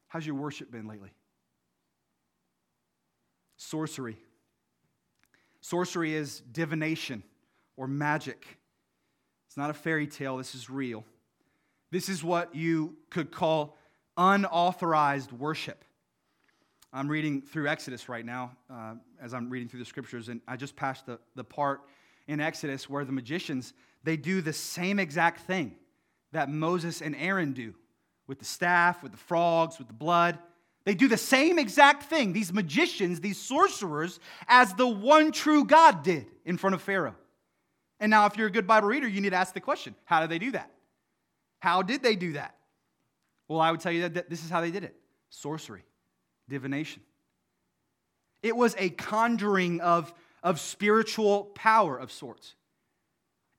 [0.08, 1.10] How's your worship been lately?
[3.58, 4.18] Sorcery.
[5.62, 7.24] Sorcery is divination
[7.76, 8.46] or magic.
[9.48, 11.04] It's not a fairy tale, this is real.
[11.91, 13.78] This is what you could call
[14.17, 15.84] unauthorized worship.
[16.93, 20.56] I'm reading through Exodus right now uh, as I'm reading through the scriptures, and I
[20.56, 21.82] just passed the, the part
[22.28, 23.73] in Exodus where the magicians,
[24.04, 25.75] they do the same exact thing
[26.32, 27.73] that Moses and Aaron do
[28.28, 30.39] with the staff, with the frogs, with the blood.
[30.86, 36.04] They do the same exact thing, these magicians, these sorcerers, as the one true God
[36.04, 37.15] did in front of Pharaoh.
[37.99, 40.21] And now, if you're a good Bible reader, you need to ask the question how
[40.21, 40.71] did they do that?
[41.60, 42.55] How did they do that?
[43.48, 44.96] Well, I would tell you that this is how they did it
[45.30, 45.84] sorcery,
[46.48, 47.02] divination.
[48.42, 52.56] It was a conjuring of, of spiritual power of sorts.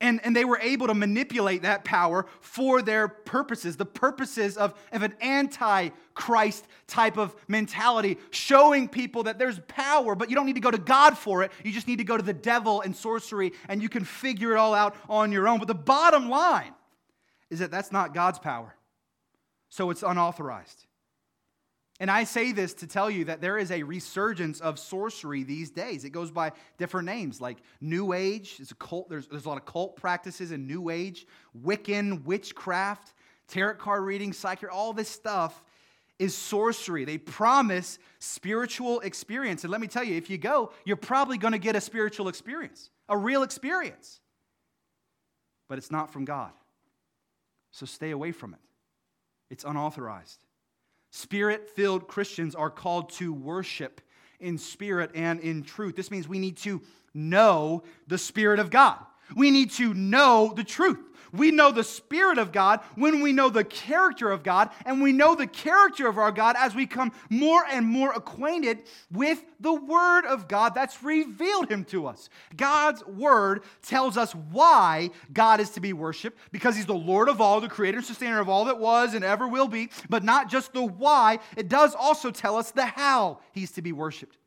[0.00, 4.74] And, and they were able to manipulate that power for their purposes, the purposes of,
[4.92, 10.46] of an anti Christ type of mentality, showing people that there's power, but you don't
[10.46, 11.50] need to go to God for it.
[11.64, 14.58] You just need to go to the devil and sorcery, and you can figure it
[14.58, 15.58] all out on your own.
[15.58, 16.74] But the bottom line
[17.48, 18.76] is that that's not God's power
[19.68, 20.86] so it's unauthorized.
[21.98, 25.70] And I say this to tell you that there is a resurgence of sorcery these
[25.70, 26.04] days.
[26.04, 29.56] It goes by different names like New Age, it's a cult, there's, there's a lot
[29.56, 31.26] of cult practices in New Age,
[31.64, 33.14] Wiccan, witchcraft,
[33.48, 35.62] tarot card reading, psychic, all this stuff
[36.18, 37.04] is sorcery.
[37.04, 39.64] They promise spiritual experience.
[39.64, 42.28] And let me tell you, if you go, you're probably going to get a spiritual
[42.28, 44.20] experience, a real experience.
[45.68, 46.52] But it's not from God.
[47.70, 48.60] So stay away from it
[49.50, 50.40] it's unauthorized.
[51.10, 54.00] Spirit filled Christians are called to worship
[54.40, 55.96] in spirit and in truth.
[55.96, 56.82] This means we need to
[57.14, 58.98] know the Spirit of God.
[59.34, 60.98] We need to know the truth.
[61.32, 65.12] We know the Spirit of God when we know the character of God, and we
[65.12, 69.74] know the character of our God as we come more and more acquainted with the
[69.74, 72.28] Word of God that's revealed Him to us.
[72.56, 77.40] God's Word tells us why God is to be worshiped, because He's the Lord of
[77.40, 80.48] all, the creator and sustainer of all that was and ever will be, but not
[80.48, 84.38] just the why, it does also tell us the how He's to be worshiped.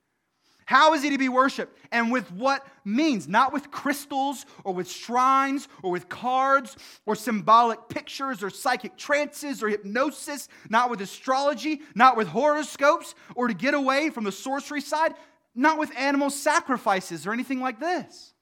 [0.69, 1.75] How is he to be worshiped?
[1.91, 3.27] And with what means?
[3.27, 6.77] Not with crystals or with shrines or with cards
[7.08, 13.47] or symbolic pictures or psychic trances or hypnosis, not with astrology, not with horoscopes or
[13.47, 15.15] to get away from the sorcery side,
[15.55, 18.36] not with animal sacrifices or anything like this.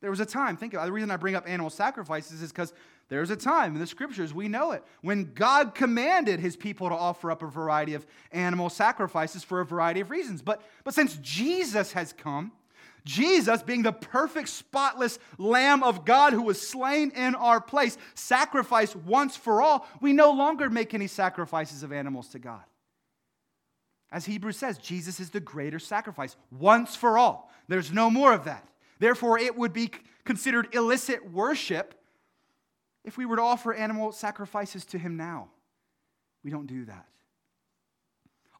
[0.00, 2.50] There was a time, think about it, the reason I bring up animal sacrifices is
[2.50, 2.72] because
[3.08, 6.94] there's a time in the scriptures, we know it, when God commanded his people to
[6.94, 10.42] offer up a variety of animal sacrifices for a variety of reasons.
[10.42, 12.52] But, but since Jesus has come,
[13.04, 18.94] Jesus, being the perfect, spotless Lamb of God who was slain in our place, sacrificed
[18.96, 22.62] once for all, we no longer make any sacrifices of animals to God.
[24.12, 27.50] As Hebrews says, Jesus is the greater sacrifice, once for all.
[27.68, 28.68] There's no more of that.
[28.98, 29.90] Therefore, it would be
[30.24, 31.94] considered illicit worship
[33.04, 35.48] if we were to offer animal sacrifices to him now.
[36.44, 37.06] We don't do that.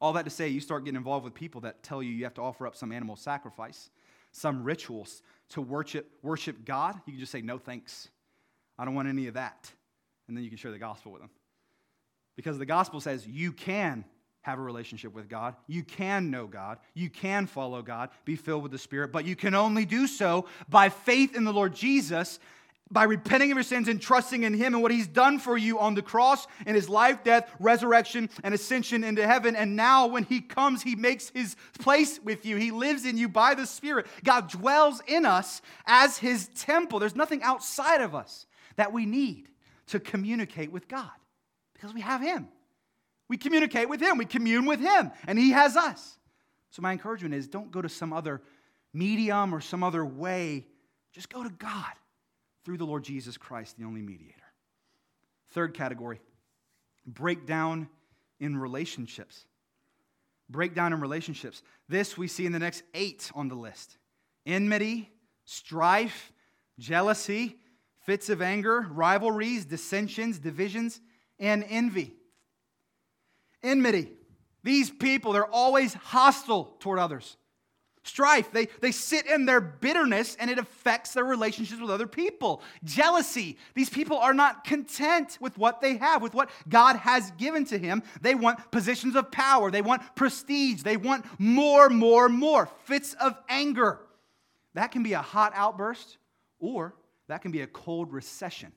[0.01, 2.33] All that to say, you start getting involved with people that tell you you have
[2.35, 3.89] to offer up some animal sacrifice,
[4.31, 6.95] some rituals to worship, worship God.
[7.05, 8.09] You can just say, no thanks.
[8.77, 9.71] I don't want any of that.
[10.29, 11.31] and then you can share the gospel with them.
[12.37, 14.05] Because the gospel says you can
[14.41, 15.55] have a relationship with God.
[15.67, 16.77] You can know God.
[16.93, 20.45] You can follow God, be filled with the Spirit, but you can only do so
[20.69, 22.39] by faith in the Lord Jesus,
[22.91, 25.79] by repenting of your sins and trusting in Him and what He's done for you
[25.79, 29.55] on the cross in His life, death, resurrection, and ascension into heaven.
[29.55, 32.55] And now, when He comes, He makes His place with you.
[32.55, 34.07] He lives in you by the Spirit.
[34.23, 36.99] God dwells in us as His temple.
[36.99, 39.49] There's nothing outside of us that we need
[39.87, 41.11] to communicate with God
[41.73, 42.47] because we have Him.
[43.27, 46.17] We communicate with Him, we commune with Him, and He has us.
[46.71, 48.41] So, my encouragement is don't go to some other
[48.93, 50.65] medium or some other way.
[51.13, 51.93] Just go to God
[52.69, 54.35] through the Lord Jesus Christ, the only mediator.
[55.53, 56.19] Third category
[57.03, 57.89] breakdown
[58.39, 59.47] in relationships.
[60.51, 61.63] Breakdown in relationships.
[61.87, 63.97] This we see in the next eight on the list
[64.45, 65.09] enmity,
[65.45, 66.31] strife,
[66.77, 67.55] jealousy,
[68.05, 71.01] fits of anger, rivalries, dissensions, divisions,
[71.39, 72.13] and envy
[73.63, 74.11] enmity.
[74.63, 77.35] These people, they're always hostile toward others.
[78.09, 82.63] Strife, they, they sit in their bitterness and it affects their relationships with other people.
[82.83, 87.65] Jealousy, these people are not content with what they have, with what God has given
[87.65, 88.01] to him.
[88.21, 92.67] They want positions of power, they want prestige, they want more, more, more.
[92.85, 93.99] Fits of anger.
[94.73, 96.17] That can be a hot outburst
[96.59, 96.95] or
[97.27, 98.71] that can be a cold recession.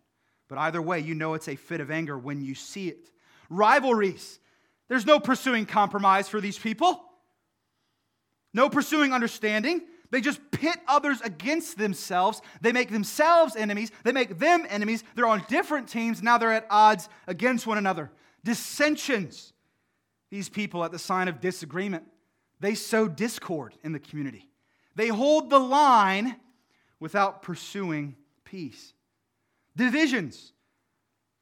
[0.49, 3.11] But either way, you know it's a fit of anger when you see it.
[3.49, 4.39] Rivalries,
[4.89, 7.03] there's no pursuing compromise for these people,
[8.55, 9.83] no pursuing understanding.
[10.11, 12.43] They just pit others against themselves.
[12.61, 13.91] They make themselves enemies.
[14.05, 15.05] They make them enemies.
[15.15, 16.23] They're on different teams.
[16.23, 18.11] Now they're at odds against one another.
[18.45, 19.55] Dissensions.
[20.31, 22.05] These people, at the sign of disagreement,
[22.61, 24.49] they sow discord in the community.
[24.95, 26.37] They hold the line
[27.01, 28.93] without pursuing peace.
[29.77, 30.53] Divisions.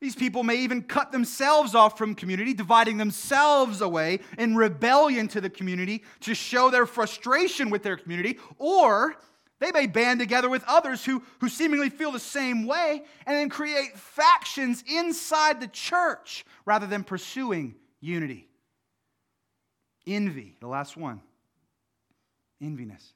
[0.00, 5.42] These people may even cut themselves off from community, dividing themselves away in rebellion to
[5.42, 9.14] the community to show their frustration with their community, or
[9.58, 13.50] they may band together with others who, who seemingly feel the same way and then
[13.50, 18.48] create factions inside the church rather than pursuing unity.
[20.06, 21.20] Envy, the last one.
[22.62, 23.12] Enviness.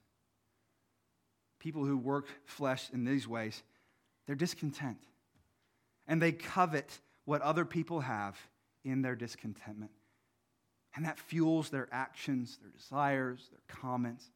[1.60, 3.62] People who work flesh in these ways,
[4.26, 4.98] they're discontent
[6.06, 8.36] and they covet what other people have
[8.84, 9.90] in their discontentment.
[10.94, 14.30] And that fuels their actions, their desires, their comments.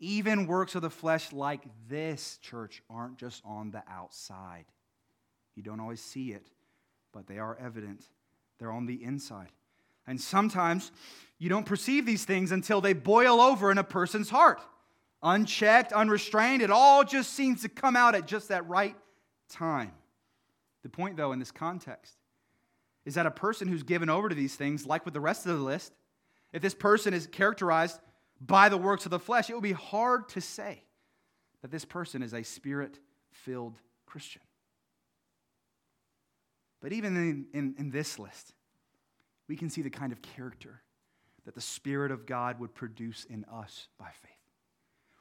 [0.00, 4.66] Even works of the flesh like this, church, aren't just on the outside.
[5.54, 6.46] You don't always see it,
[7.12, 8.04] but they are evident.
[8.58, 9.52] They're on the inside.
[10.06, 10.92] And sometimes
[11.38, 14.60] you don't perceive these things until they boil over in a person's heart.
[15.22, 18.94] Unchecked, unrestrained, it all just seems to come out at just that right
[19.48, 19.92] time.
[20.84, 22.14] The point, though, in this context
[23.04, 25.56] is that a person who's given over to these things, like with the rest of
[25.56, 25.92] the list,
[26.52, 27.98] if this person is characterized
[28.40, 30.84] by the works of the flesh, it would be hard to say
[31.62, 32.98] that this person is a spirit
[33.32, 34.42] filled Christian.
[36.80, 38.52] But even in, in, in, this list,
[39.48, 40.82] we can see the kind of character
[41.46, 44.32] that the Spirit of God would produce in us by faith.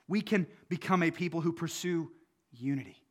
[0.10, 2.12] We can become a people who pursue
[2.52, 3.02] unity.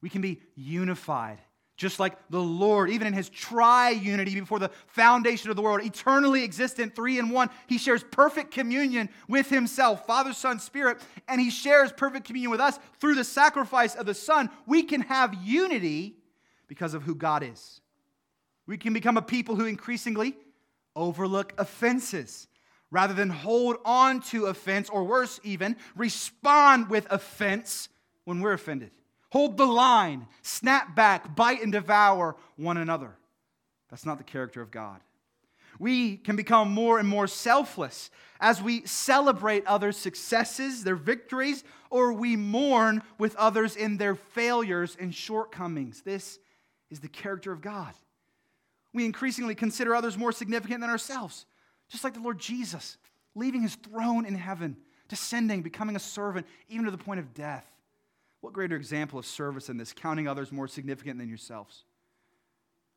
[0.00, 1.38] We can be unified
[1.78, 6.42] just like the Lord, even in his triunity before the foundation of the world, eternally
[6.42, 11.50] existent, three in one, he shares perfect communion with himself, Father, Son, Spirit, and he
[11.50, 14.50] shares perfect communion with us through the sacrifice of the Son.
[14.66, 16.16] We can have unity
[16.66, 17.80] because of who God is.
[18.66, 20.34] We can become a people who increasingly
[20.96, 22.48] overlook offenses
[22.90, 27.88] rather than hold on to offense, or worse, even respond with offense
[28.24, 28.90] when we're offended
[29.30, 33.16] hold the line, snap back, bite and devour one another.
[33.90, 35.00] That's not the character of God.
[35.78, 38.10] We can become more and more selfless
[38.40, 44.96] as we celebrate others' successes, their victories, or we mourn with others in their failures
[44.98, 46.02] and shortcomings.
[46.02, 46.38] This
[46.90, 47.94] is the character of God.
[48.92, 51.46] We increasingly consider others more significant than ourselves,
[51.88, 52.96] just like the Lord Jesus,
[53.34, 54.76] leaving his throne in heaven,
[55.08, 57.64] descending, becoming a servant, even to the point of death.
[58.40, 61.84] What greater example of service than this, counting others more significant than yourselves?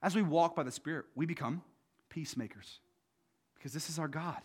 [0.02, 1.62] As we walk by the Spirit, we become
[2.10, 2.80] peacemakers
[3.56, 4.42] because this is our God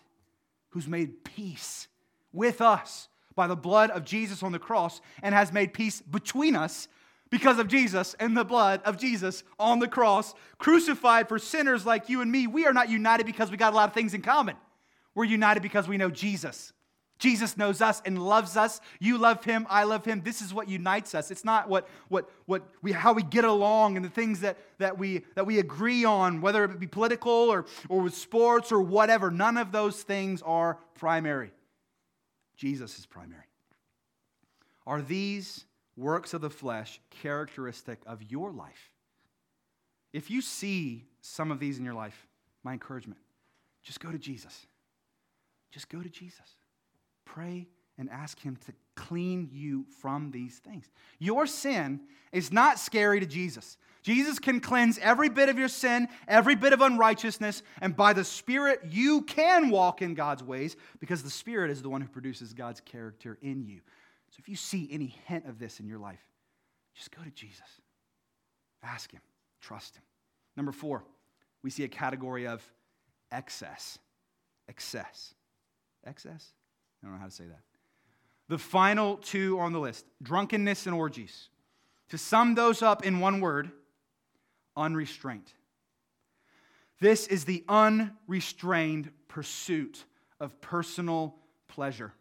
[0.71, 1.89] who's made peace
[2.33, 6.57] with us by the blood of Jesus on the cross and has made peace between
[6.57, 6.89] us
[7.31, 12.09] because of Jesus and the blood of Jesus on the cross, crucified for sinners like
[12.09, 12.47] you and me.
[12.47, 14.57] We are not united because we got a lot of things in common.
[15.15, 16.73] We're united because we know Jesus.
[17.19, 18.81] Jesus knows us and loves us.
[19.01, 20.21] You love him, I love him.
[20.23, 21.31] This is what unites us.
[21.31, 24.99] It's not what, what, what we, how we get along and the things that, that,
[24.99, 29.31] we, that we agree on, whether it be political or, or with sports or whatever.
[29.31, 31.53] None of those things are primary.
[32.57, 33.43] Jesus is primary.
[34.87, 35.65] Are these
[35.97, 38.91] works of the flesh characteristic of your life?
[40.13, 42.27] If you see some of these in your life,
[42.63, 43.21] my encouragement,
[43.83, 44.67] just go to Jesus.
[45.71, 46.57] Just go to Jesus.
[47.27, 47.69] Pray
[47.99, 50.91] and ask Him to clean you from these things.
[51.19, 52.01] Your sin
[52.33, 53.77] is not scary to Jesus.
[54.03, 58.25] Jesus can cleanse every bit of your sin, every bit of unrighteousness, and by the
[58.25, 62.55] Spirit, you can walk in God's ways because the Spirit is the one who produces
[62.55, 63.81] God's character in you.
[64.31, 66.25] So if you see any hint of this in your life,
[66.95, 67.67] just go to Jesus.
[68.83, 69.23] Ask Him,
[69.61, 70.03] trust Him.
[70.57, 71.05] Number four,
[71.63, 72.63] we see a category of
[73.33, 73.99] excess.
[74.69, 75.35] Excess.
[76.07, 76.53] Excess?
[77.03, 77.61] I don't know how to say that.
[78.49, 81.49] The final two on the list drunkenness and orgies.
[82.11, 83.71] To sum those up in one word,
[84.77, 85.53] unrestraint.
[87.01, 90.05] This is the unrestrained pursuit
[90.41, 91.37] of personal
[91.69, 92.13] pleasure.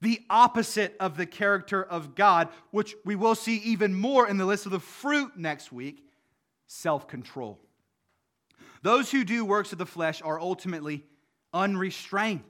[0.00, 4.46] The opposite of the character of God, which we will see even more in the
[4.46, 6.04] list of the fruit next week
[6.66, 7.58] self control.
[8.82, 11.04] Those who do works of the flesh are ultimately
[11.52, 12.44] unrestrained.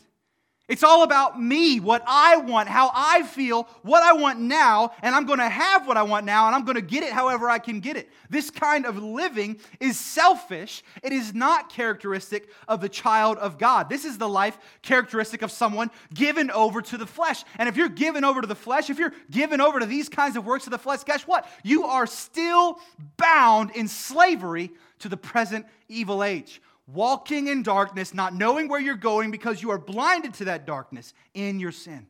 [0.68, 5.14] It's all about me, what I want, how I feel, what I want now, and
[5.14, 7.48] I'm going to have what I want now, and I'm going to get it however
[7.48, 8.10] I can get it.
[8.30, 10.82] This kind of living is selfish.
[11.04, 13.88] It is not characteristic of the child of God.
[13.88, 17.44] This is the life characteristic of someone given over to the flesh.
[17.58, 20.36] And if you're given over to the flesh, if you're given over to these kinds
[20.36, 21.48] of works of the flesh, guess what?
[21.62, 22.80] You are still
[23.16, 28.94] bound in slavery to the present evil age walking in darkness, not knowing where you're
[28.94, 32.06] going because you are blinded to that darkness in your sin.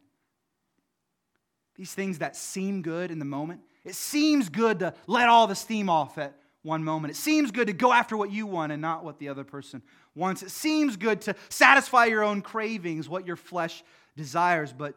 [1.77, 5.55] These things that seem good in the moment, it seems good to let all the
[5.55, 7.13] steam off at one moment.
[7.13, 9.83] It seems good to go after what you want and not what the other person
[10.15, 10.43] wants.
[10.43, 13.85] It seems good to satisfy your own cravings, what your flesh
[14.17, 14.95] desires, but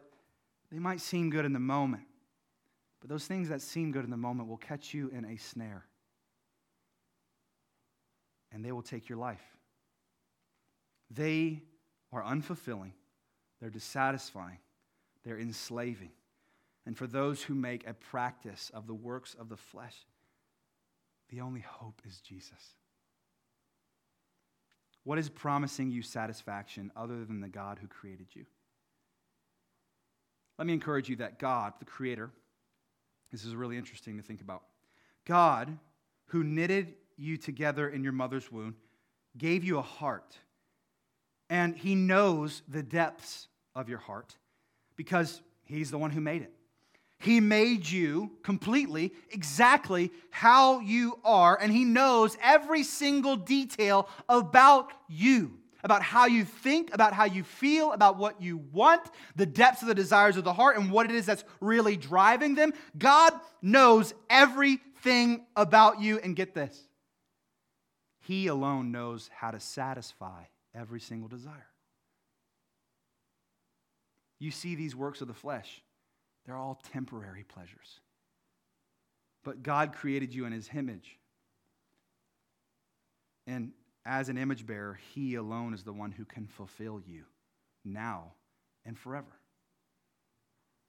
[0.71, 2.03] they might seem good in the moment.
[3.01, 5.86] But those things that seem good in the moment will catch you in a snare,
[8.51, 9.41] and they will take your life.
[11.10, 11.64] They
[12.12, 12.93] are unfulfilling,
[13.60, 14.60] they're dissatisfying,
[15.24, 16.12] they're enslaving.
[16.86, 19.95] And for those who make a practice of the works of the flesh,
[21.30, 22.76] the only hope is Jesus.
[25.03, 28.45] What is promising you satisfaction other than the God who created you?
[30.57, 32.32] Let me encourage you that God, the Creator,
[33.32, 34.64] this is really interesting to think about.
[35.26, 35.78] God,
[36.28, 38.76] who knitted you together in your mother's womb,
[39.38, 40.38] gave you a heart
[41.49, 44.35] and he knows the depths of your heart
[44.95, 46.53] because he's the one who made it.
[47.19, 54.93] He made you completely, exactly how you are, and He knows every single detail about
[55.09, 59.01] you, about how you think, about how you feel, about what you want,
[59.35, 62.55] the depths of the desires of the heart, and what it is that's really driving
[62.55, 62.71] them.
[62.97, 66.87] God knows everything about you, and get this
[68.21, 70.43] He alone knows how to satisfy
[70.76, 71.67] every single desire.
[74.39, 75.82] You see these works of the flesh,
[76.45, 77.99] they're all temporary pleasures.
[79.43, 81.17] But God created you in his image.
[83.47, 83.72] And
[84.05, 87.24] as an image bearer, he alone is the one who can fulfill you
[87.86, 88.34] now
[88.86, 89.39] and forever.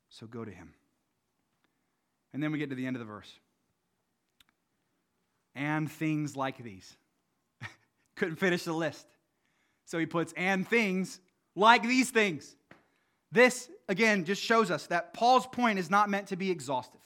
[0.08, 0.74] So go to him.
[2.32, 3.32] And then we get to the end of the verse.
[5.54, 6.96] And things like these.
[8.16, 9.06] Couldn't finish the list.
[9.90, 11.18] So he puts, and things
[11.56, 12.54] like these things.
[13.32, 17.00] This, again, just shows us that Paul's point is not meant to be exhaustive.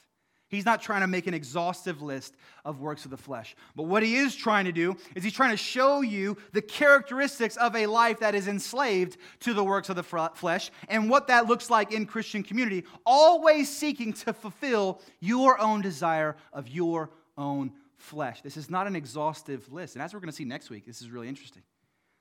[0.49, 3.57] He's not trying to make an exhaustive list of works of the flesh.
[3.75, 7.57] But what he is trying to do is he's trying to show you the characteristics
[7.57, 11.47] of a life that is enslaved to the works of the flesh and what that
[11.47, 17.09] looks like in Christian community, always seeking to fulfill your own desire of your
[17.39, 18.43] own flesh.
[18.43, 19.95] This is not an exhaustive list.
[19.95, 21.63] And as we're going to see next week, this is really interesting.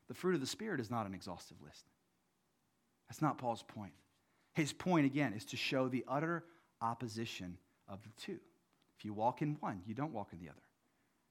[0.08, 1.86] The fruit of the Spirit is not an exhaustive list.
[3.10, 3.94] That's not Paul's point.
[4.54, 6.44] His point, again, is to show the utter
[6.82, 8.40] opposition of the two.
[8.98, 10.62] If you walk in one, you don't walk in the other.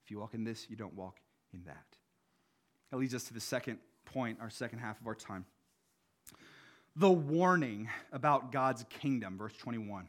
[0.05, 1.19] If you walk in this, you don't walk
[1.53, 1.87] in that.
[2.91, 5.47] That leads us to the second point, our second half of our time.
[6.97, 10.09] The warning about God's kingdom, verse 21.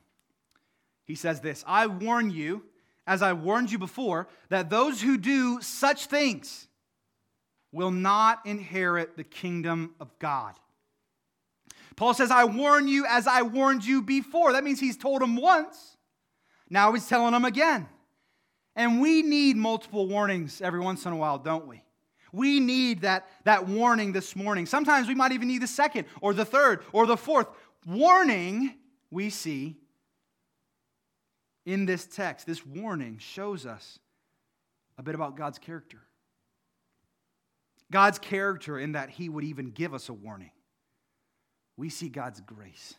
[1.05, 2.64] He says this I warn you,
[3.05, 6.68] as I warned you before, that those who do such things,
[7.74, 10.53] will not inherit the kingdom of God.
[11.95, 14.53] Paul says, I warn you as I warned you before.
[14.53, 15.97] That means he's told them once.
[16.69, 17.88] Now he's telling them again.
[18.76, 21.84] And we need multiple warnings every once in a while, don't we?
[22.32, 24.65] We need that, that warning this morning.
[24.65, 27.47] Sometimes we might even need the second or the third or the fourth.
[27.86, 28.76] Warning,
[29.11, 29.78] we see
[31.65, 33.99] in this text, this warning shows us
[34.97, 36.01] a bit about God's character.
[37.93, 40.49] God's character in that He would even give us a warning.
[41.77, 42.95] We see God's grace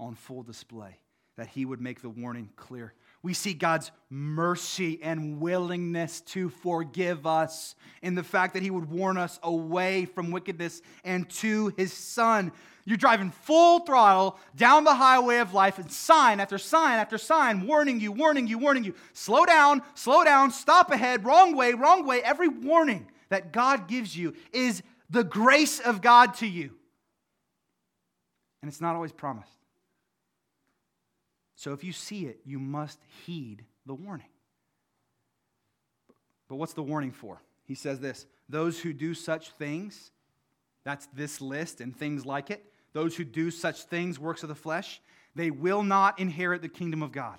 [0.00, 0.98] on full display,
[1.36, 2.92] that He would make the warning clear.
[3.22, 8.90] We see God's mercy and willingness to forgive us in the fact that He would
[8.90, 12.50] warn us away from wickedness and to His Son.
[12.84, 17.64] You're driving full throttle down the highway of life, and sign after sign after sign
[17.64, 18.94] warning you, warning you, warning you.
[19.12, 22.24] Slow down, slow down, stop ahead, wrong way, wrong way.
[22.24, 26.72] Every warning that God gives you is the grace of God to you.
[28.62, 29.50] And it's not always promised.
[31.54, 34.26] So if you see it, you must heed the warning.
[36.48, 37.40] But what's the warning for?
[37.64, 40.12] He says this those who do such things,
[40.84, 44.54] that's this list and things like it, those who do such things, works of the
[44.54, 45.00] flesh,
[45.34, 47.38] they will not inherit the kingdom of God.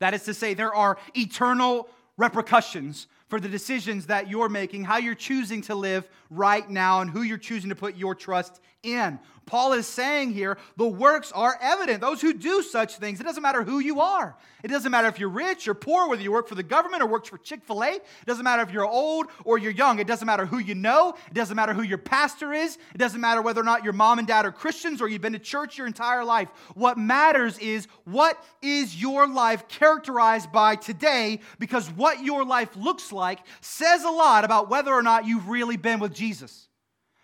[0.00, 4.98] That is to say, there are eternal repercussions for the decisions that you're making, how
[4.98, 9.18] you're choosing to live right now, and who you're choosing to put your trust in.
[9.46, 12.00] Paul is saying here the works are evident.
[12.00, 14.36] Those who do such things, it doesn't matter who you are.
[14.62, 17.06] It doesn't matter if you're rich or poor, whether you work for the government or
[17.06, 17.90] work for Chick fil A.
[17.94, 19.98] It doesn't matter if you're old or you're young.
[19.98, 21.14] It doesn't matter who you know.
[21.28, 22.78] It doesn't matter who your pastor is.
[22.94, 25.32] It doesn't matter whether or not your mom and dad are Christians or you've been
[25.32, 26.48] to church your entire life.
[26.74, 33.12] What matters is what is your life characterized by today because what your life looks
[33.12, 36.68] like says a lot about whether or not you've really been with Jesus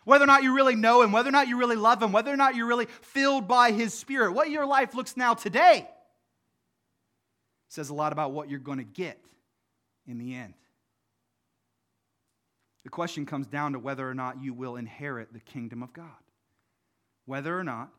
[0.09, 2.32] whether or not you really know Him, whether or not you really love Him, whether
[2.32, 5.86] or not you're really filled by His Spirit, what your life looks now today
[7.68, 9.22] says a lot about what you're going to get
[10.06, 10.54] in the end.
[12.84, 16.06] The question comes down to whether or not you will inherit the kingdom of God.
[17.26, 17.90] Whether or not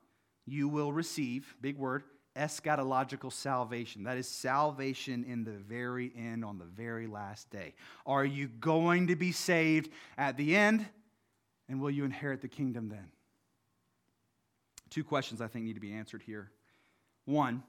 [0.47, 2.01] you will receive, big word,
[2.35, 4.05] eschatological salvation.
[4.05, 7.75] That is salvation in the very end, on the very last day.
[8.07, 10.87] Are you going to be saved at the end?
[11.69, 13.11] And will you inherit the kingdom then?
[14.89, 16.49] Two questions I think need to be answered here.
[17.25, 17.63] One,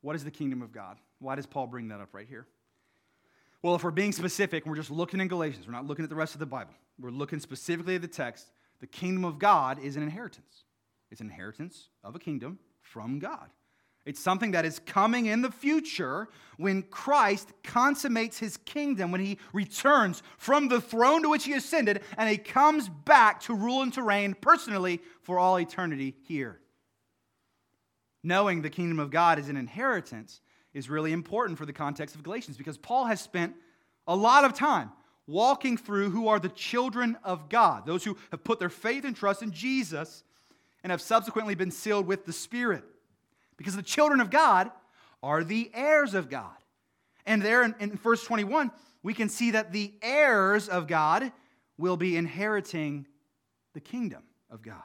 [0.00, 0.98] what is the kingdom of God?
[1.20, 2.46] Why does Paul bring that up right here?
[3.62, 6.16] Well, if we're being specific, we're just looking in Galatians, we're not looking at the
[6.16, 6.74] rest of the Bible.
[7.00, 8.46] We're looking specifically at the text.
[8.80, 10.64] The kingdom of God is an inheritance.
[11.10, 13.50] It's an inheritance of a kingdom from God.
[14.08, 19.36] It's something that is coming in the future when Christ consummates his kingdom, when he
[19.52, 23.92] returns from the throne to which he ascended, and he comes back to rule and
[23.92, 26.58] to reign personally for all eternity here.
[28.24, 30.40] Knowing the kingdom of God is an inheritance
[30.72, 33.54] is really important for the context of Galatians because Paul has spent
[34.06, 34.90] a lot of time
[35.26, 39.14] walking through who are the children of God, those who have put their faith and
[39.14, 40.24] trust in Jesus
[40.82, 42.84] and have subsequently been sealed with the Spirit.
[43.58, 44.70] Because the children of God
[45.22, 46.56] are the heirs of God.
[47.26, 48.70] And there in, in verse 21,
[49.02, 51.30] we can see that the heirs of God
[51.76, 53.06] will be inheriting
[53.74, 54.82] the kingdom of God.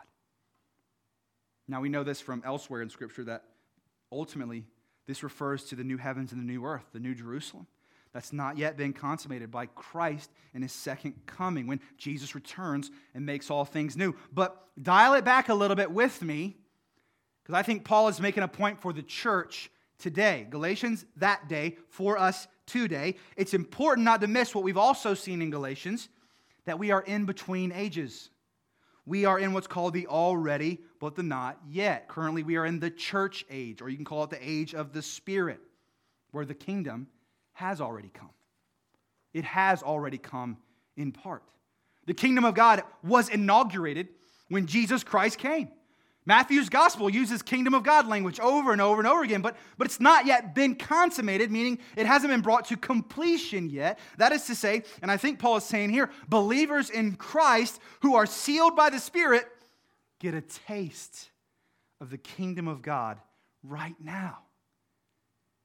[1.68, 3.44] Now, we know this from elsewhere in Scripture that
[4.12, 4.66] ultimately
[5.08, 7.68] this refers to the new heavens and the new earth, the new Jerusalem.
[8.14, 13.26] That's not yet been consummated by Christ in his second coming when Jesus returns and
[13.26, 14.16] makes all things new.
[14.32, 16.58] But dial it back a little bit with me
[17.44, 19.70] because I think Paul is making a point for the church
[20.00, 20.48] today.
[20.50, 23.16] Galatians that day, for us today.
[23.36, 26.10] It's important not to miss what we've also seen in Galatians
[26.66, 28.30] that we are in between ages.
[29.06, 32.08] We are in what's called the already, but the not yet.
[32.08, 34.94] Currently, we are in the church age, or you can call it the age of
[34.94, 35.60] the Spirit,
[36.32, 37.08] where the kingdom
[37.52, 38.30] has already come.
[39.34, 40.58] It has already come
[40.96, 41.44] in part.
[42.06, 44.08] The kingdom of God was inaugurated
[44.48, 45.70] when Jesus Christ came.
[46.26, 49.86] Matthew's gospel uses kingdom of God language over and over and over again, but, but
[49.86, 54.00] it's not yet been consummated, meaning it hasn't been brought to completion yet.
[54.18, 58.16] That is to say, and I think Paul is saying here, believers in Christ who
[58.16, 59.46] are sealed by the Spirit
[60.20, 61.30] get a taste
[62.00, 63.20] of the kingdom of God
[63.62, 64.40] right now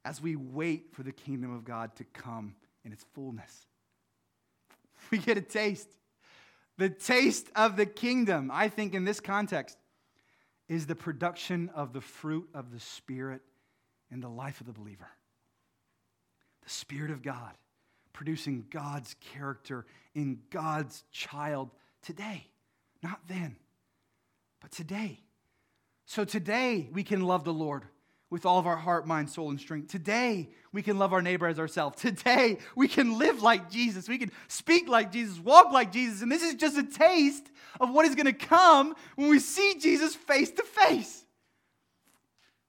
[0.04, 3.66] as we wait for the kingdom of God to come in its fullness.
[5.10, 5.88] We get a taste.
[6.76, 9.77] The taste of the kingdom, I think, in this context
[10.68, 13.42] is the production of the fruit of the Spirit
[14.10, 15.08] in the life of the believer.
[16.62, 17.54] The Spirit of God
[18.12, 21.70] producing God's character in God's child
[22.02, 22.44] today,
[23.00, 23.54] not then,
[24.60, 25.20] but today.
[26.04, 27.84] So today we can love the Lord
[28.30, 29.90] with all of our heart, mind, soul, and strength.
[29.90, 32.00] Today, we can love our neighbor as ourselves.
[32.00, 34.08] Today, we can live like Jesus.
[34.08, 36.20] We can speak like Jesus, walk like Jesus.
[36.20, 37.50] And this is just a taste
[37.80, 41.24] of what is going to come when we see Jesus face to face.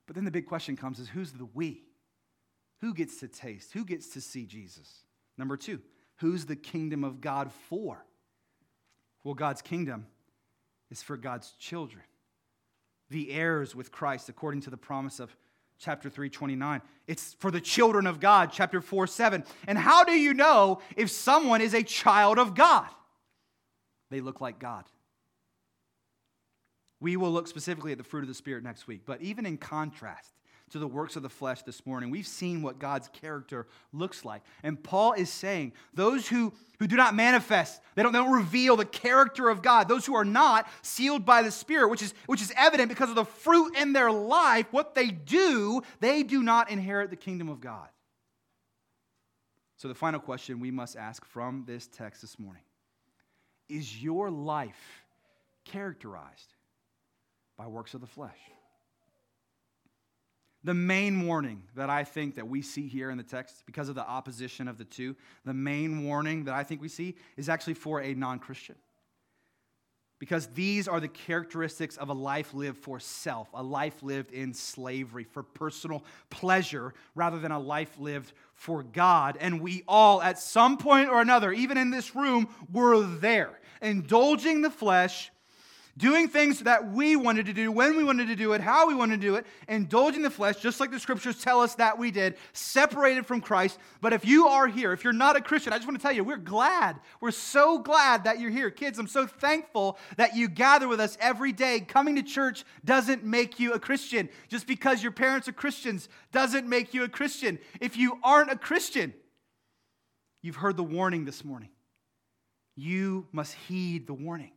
[0.08, 1.84] But then the big question comes is who's the we?
[2.82, 3.74] Who gets to taste?
[3.74, 5.04] Who gets to see Jesus?
[5.38, 5.82] Number two,
[6.18, 8.06] who's the kingdom of God for?
[9.24, 10.08] Well, God's kingdom
[10.90, 12.04] is for God's children,
[13.10, 15.36] the heirs with Christ, according to the promise of
[15.80, 20.12] chapter 3 29 it's for the children of god chapter 4 7 and how do
[20.12, 22.88] you know if someone is a child of god?
[24.12, 24.86] They look like god.
[27.00, 29.58] We will look specifically at the fruit of the spirit next week but even in
[29.58, 30.34] contrast
[30.70, 32.10] to the works of the flesh this morning.
[32.10, 34.42] We've seen what God's character looks like.
[34.64, 38.76] And Paul is saying those who, who do not manifest, they don't, they don't reveal
[38.76, 42.42] the character of God, those who are not sealed by the Spirit, which is, which
[42.42, 46.70] is evident because of the fruit in their life, what they do, they do not
[46.70, 47.90] inherit the kingdom of God.
[49.78, 52.64] So, the final question we must ask from this text this morning
[53.70, 55.06] is your life
[55.64, 56.54] characterized
[57.58, 58.38] by works of the flesh?
[60.64, 63.96] The main warning that I think that we see here in the text, because of
[63.96, 67.76] the opposition of the two, the main warning that I think we see is actually
[67.76, 68.76] for a non Christian.
[70.20, 74.54] Because these are the characteristics of a life lived for self, a life lived in
[74.54, 79.38] slavery, for personal pleasure, rather than a life lived for God.
[79.40, 84.62] And we all, at some point or another, even in this room, were there, indulging
[84.62, 85.32] the flesh
[86.00, 88.96] doing things that we wanted to do, when we wanted to do it, how we
[88.96, 92.10] wanted to do it, indulging the flesh, just like the scriptures tell us that we
[92.10, 93.78] did, separated from Christ.
[94.00, 96.14] But if you are here, if you're not a Christian, I just want to tell
[96.14, 96.96] you, we're glad.
[97.20, 98.72] We're so glad that you're here.
[98.72, 101.82] Kids, I'm so thankful that you gather with us every day.
[101.82, 104.30] Coming to church doesn't make you a Christian.
[104.48, 107.60] Just because your parents are Christians doesn't make you a Christian.
[107.82, 109.14] If you aren't a Christian,
[110.42, 111.70] you've heard the warning this morning.
[112.78, 114.52] You must heed the warning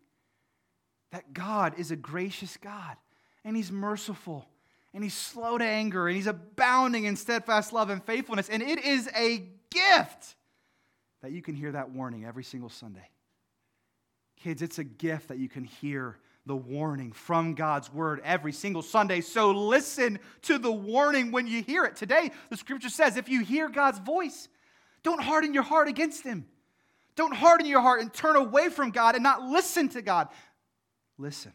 [1.13, 2.97] that God is a gracious God
[3.45, 4.49] and He's merciful
[4.93, 8.49] and He's slow to anger and He's abounding in steadfast love and faithfulness.
[8.49, 10.35] And it is a gift
[11.23, 13.09] that you can hear that warning every single Sunday.
[14.43, 18.83] Kids, it's a gift that you can hear the warning from God's word every single
[18.83, 19.21] Sunday.
[19.21, 21.95] So listen to the warning when you hear it.
[21.95, 24.49] Today, the scripture says if you hear God's voice,
[25.05, 26.47] don't harden your heart against Him.
[27.15, 30.29] Don't harden your heart and turn away from God and not listen to God.
[31.19, 31.53] Listen.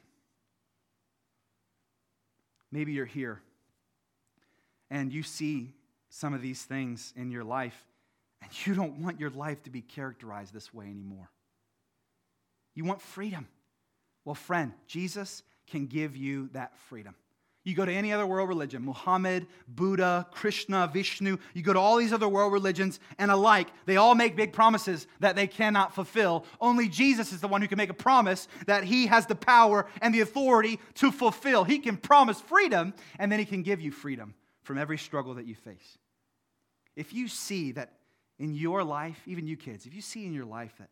[2.71, 3.41] Maybe you're here
[4.89, 5.73] and you see
[6.09, 7.85] some of these things in your life,
[8.41, 11.29] and you don't want your life to be characterized this way anymore.
[12.73, 13.47] You want freedom.
[14.23, 17.15] Well, friend, Jesus can give you that freedom.
[17.67, 21.97] You go to any other world religion, Muhammad, Buddha, Krishna, Vishnu, you go to all
[21.97, 26.45] these other world religions and alike, they all make big promises that they cannot fulfill.
[26.61, 29.85] Only Jesus is the one who can make a promise that he has the power
[30.01, 31.65] and the authority to fulfill.
[31.65, 35.45] He can promise freedom, and then he can give you freedom from every struggle that
[35.45, 35.97] you face.
[36.95, 37.91] If you see that
[38.39, 40.89] in your life, even you kids, if you see in your life that,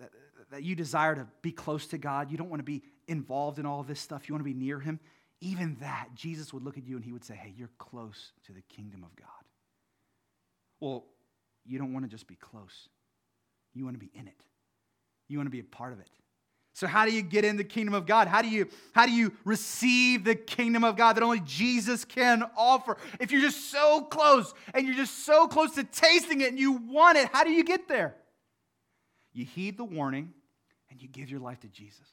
[0.00, 0.10] that,
[0.50, 3.66] that you desire to be close to God, you don't want to be involved in
[3.66, 4.98] all this stuff, you want to be near him,
[5.42, 8.52] even that, Jesus would look at you and he would say, Hey, you're close to
[8.52, 9.26] the kingdom of God.
[10.80, 11.04] Well,
[11.66, 12.88] you don't want to just be close,
[13.74, 14.44] you want to be in it,
[15.28, 16.08] you want to be a part of it.
[16.74, 18.28] So how do you get in the kingdom of God?
[18.28, 22.44] How do you how do you receive the kingdom of God that only Jesus can
[22.56, 22.96] offer?
[23.20, 26.72] If you're just so close and you're just so close to tasting it and you
[26.72, 28.14] want it, how do you get there?
[29.34, 30.32] You heed the warning
[30.90, 32.06] and you give your life to Jesus.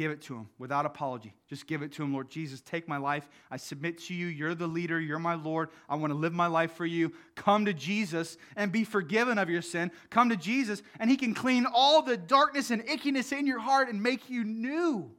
[0.00, 1.34] Give it to him without apology.
[1.46, 2.62] Just give it to him, Lord Jesus.
[2.62, 3.28] Take my life.
[3.50, 4.28] I submit to you.
[4.28, 4.98] You're the leader.
[4.98, 5.68] You're my Lord.
[5.90, 7.12] I want to live my life for you.
[7.34, 9.90] Come to Jesus and be forgiven of your sin.
[10.08, 13.90] Come to Jesus, and he can clean all the darkness and ickiness in your heart
[13.90, 15.10] and make you new.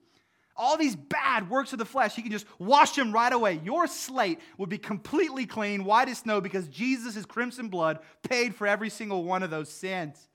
[0.56, 3.62] All these bad works of the flesh, he can just wash them right away.
[3.64, 8.66] Your slate would be completely clean, white as snow, because Jesus' crimson blood paid for
[8.66, 10.28] every single one of those sins.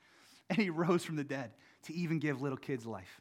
[0.48, 1.50] And he rose from the dead
[1.86, 3.20] to even give little kids life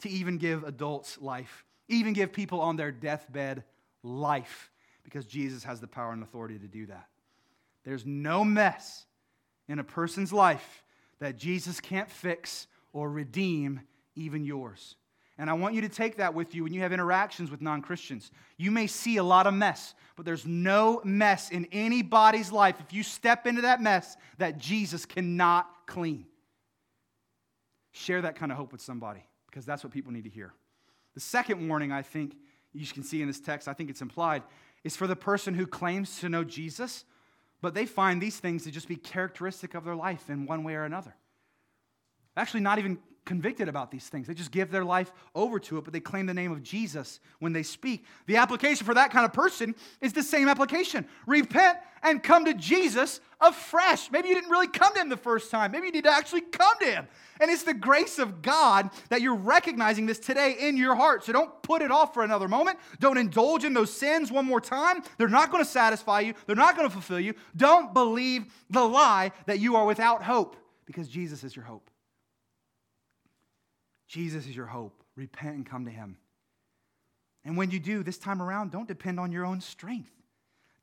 [0.00, 3.64] to even give adults life, even give people on their deathbed
[4.02, 4.70] life,
[5.02, 7.06] because Jesus has the power and authority to do that.
[7.84, 9.06] There's no mess
[9.68, 10.82] in a person's life
[11.20, 13.80] that Jesus can't fix or redeem,
[14.14, 14.96] even yours.
[15.38, 17.80] And I want you to take that with you when you have interactions with non
[17.80, 18.32] Christians.
[18.56, 22.92] You may see a lot of mess, but there's no mess in anybody's life if
[22.92, 26.26] you step into that mess that Jesus cannot clean.
[27.92, 30.52] Share that kind of hope with somebody because that's what people need to hear.
[31.14, 32.36] The second warning, I think,
[32.72, 34.42] you can see in this text, I think it's implied,
[34.84, 37.04] is for the person who claims to know Jesus,
[37.60, 40.74] but they find these things to just be characteristic of their life in one way
[40.74, 41.14] or another.
[42.36, 42.98] Actually, not even
[43.28, 44.26] convicted about these things.
[44.26, 47.20] They just give their life over to it, but they claim the name of Jesus
[47.40, 48.06] when they speak.
[48.26, 52.54] The application for that kind of person is the same application repent and come to
[52.54, 54.10] Jesus afresh.
[54.10, 55.72] Maybe you didn't really come to Him the first time.
[55.72, 57.08] Maybe you need to actually come to Him.
[57.38, 61.22] And it's the grace of God that you're recognizing this today in your heart.
[61.24, 62.78] So don't put it off for another moment.
[62.98, 65.02] Don't indulge in those sins one more time.
[65.18, 67.34] They're not going to satisfy you, they're not going to fulfill you.
[67.54, 70.56] Don't believe the lie that you are without hope
[70.86, 71.90] because Jesus is your hope.
[74.08, 75.04] Jesus is your hope.
[75.16, 76.16] Repent and come to Him.
[77.44, 80.10] And when you do, this time around, don't depend on your own strength.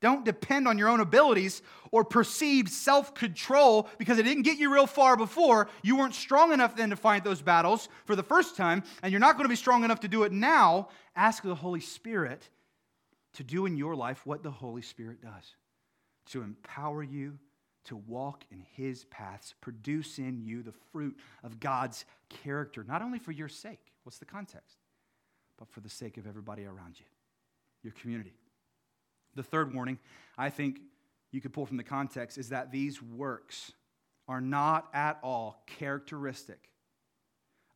[0.00, 4.72] Don't depend on your own abilities or perceived self control because it didn't get you
[4.72, 5.68] real far before.
[5.82, 9.20] You weren't strong enough then to fight those battles for the first time, and you're
[9.20, 10.88] not going to be strong enough to do it now.
[11.14, 12.48] Ask the Holy Spirit
[13.34, 15.54] to do in your life what the Holy Spirit does
[16.26, 17.38] to empower you
[17.86, 23.18] to walk in his paths, produce in you the fruit of God's character, not only
[23.18, 24.76] for your sake, what's the context,
[25.58, 27.06] but for the sake of everybody around you,
[27.82, 28.34] your community.
[29.34, 29.98] The third warning,
[30.36, 30.80] I think
[31.30, 33.72] you could pull from the context, is that these works
[34.28, 36.70] are not at all characteristic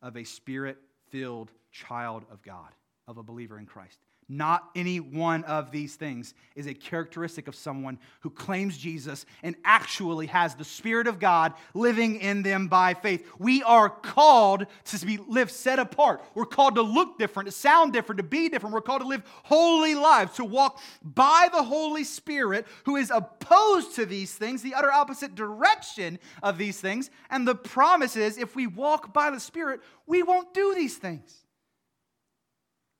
[0.01, 0.77] of a spirit
[1.09, 2.69] filled child of God,
[3.07, 3.99] of a believer in Christ.
[4.33, 9.57] Not any one of these things is a characteristic of someone who claims Jesus and
[9.65, 13.29] actually has the Spirit of God living in them by faith.
[13.39, 16.23] We are called to be live set apart.
[16.33, 18.73] We're called to look different, to sound different, to be different.
[18.73, 23.95] We're called to live holy lives, to walk by the Holy Spirit who is opposed
[23.95, 27.09] to these things, the utter opposite direction of these things.
[27.29, 31.35] And the promise is if we walk by the Spirit, we won't do these things.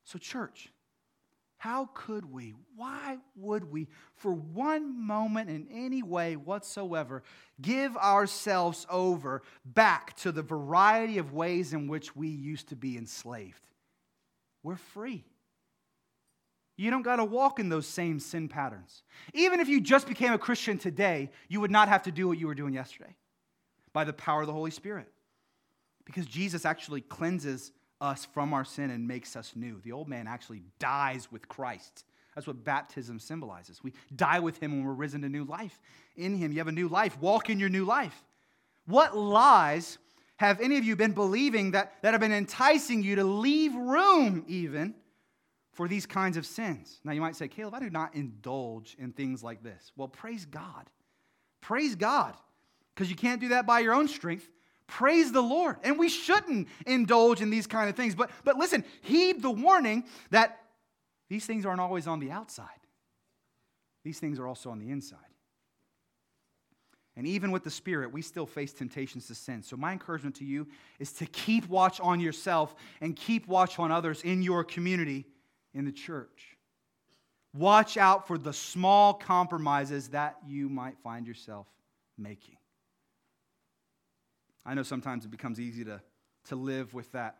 [0.04, 0.71] So, church,
[1.62, 2.54] how could we?
[2.74, 3.86] Why would we,
[4.16, 7.22] for one moment in any way whatsoever,
[7.60, 12.98] give ourselves over back to the variety of ways in which we used to be
[12.98, 13.62] enslaved?
[14.64, 15.22] We're free.
[16.76, 19.04] You don't got to walk in those same sin patterns.
[19.32, 22.38] Even if you just became a Christian today, you would not have to do what
[22.38, 23.14] you were doing yesterday
[23.92, 25.06] by the power of the Holy Spirit.
[26.06, 27.70] Because Jesus actually cleanses
[28.02, 29.80] us from our sin and makes us new.
[29.82, 32.04] The old man actually dies with Christ.
[32.34, 33.82] That's what baptism symbolizes.
[33.82, 35.78] We die with him when we're risen to new life.
[36.16, 37.18] In him, you have a new life.
[37.20, 38.24] Walk in your new life.
[38.86, 39.98] What lies
[40.36, 44.44] have any of you been believing that, that have been enticing you to leave room
[44.48, 44.94] even
[45.72, 47.00] for these kinds of sins?
[47.04, 49.92] Now, you might say, Caleb, I do not indulge in things like this.
[49.96, 50.90] Well, praise God.
[51.60, 52.34] Praise God.
[52.94, 54.48] Because you can't do that by your own strength.
[54.92, 55.76] Praise the Lord.
[55.84, 58.14] And we shouldn't indulge in these kind of things.
[58.14, 60.60] But, but listen, heed the warning that
[61.30, 62.68] these things aren't always on the outside,
[64.04, 65.18] these things are also on the inside.
[67.16, 69.62] And even with the Spirit, we still face temptations to sin.
[69.62, 70.66] So, my encouragement to you
[70.98, 75.26] is to keep watch on yourself and keep watch on others in your community,
[75.72, 76.58] in the church.
[77.54, 81.66] Watch out for the small compromises that you might find yourself
[82.18, 82.56] making.
[84.64, 86.00] I know sometimes it becomes easy to,
[86.46, 87.38] to live with that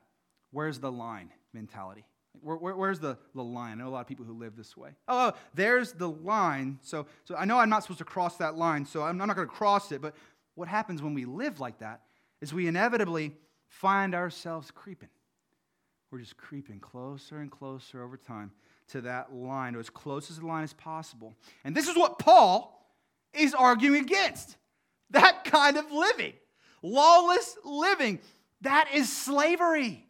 [0.50, 2.04] where's the line mentality.
[2.40, 3.72] Where, where, where's the, the line?
[3.72, 4.90] I know a lot of people who live this way.
[5.08, 6.78] Oh, oh, there's the line.
[6.82, 9.36] So, so I know I'm not supposed to cross that line, so I'm, I'm not
[9.36, 10.00] going to cross it.
[10.00, 10.14] But
[10.54, 12.02] what happens when we live like that
[12.40, 13.34] is we inevitably
[13.66, 15.10] find ourselves creeping.
[16.10, 18.50] We're just creeping closer and closer over time
[18.88, 21.34] to that line, or as close as the line as possible.
[21.64, 22.78] And this is what Paul
[23.32, 24.56] is arguing against
[25.10, 26.34] that kind of living.
[26.82, 28.18] Lawless living.
[28.62, 30.06] That is slavery.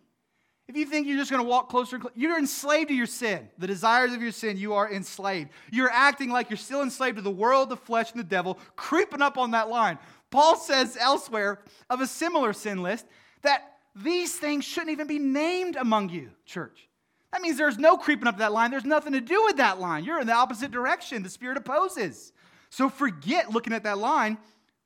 [0.68, 3.48] If you think you're just going to walk closer, you're enslaved to your sin.
[3.58, 5.50] The desires of your sin, you are enslaved.
[5.70, 9.20] You're acting like you're still enslaved to the world, the flesh, and the devil, creeping
[9.20, 9.98] up on that line.
[10.30, 11.60] Paul says elsewhere
[11.90, 13.06] of a similar sin list
[13.42, 16.88] that these things shouldn't even be named among you, church.
[17.32, 18.70] That means there's no creeping up that line.
[18.70, 20.04] There's nothing to do with that line.
[20.04, 21.22] You're in the opposite direction.
[21.22, 22.32] The Spirit opposes.
[22.70, 24.38] So forget looking at that line.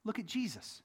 [0.04, 0.82] Look at Jesus.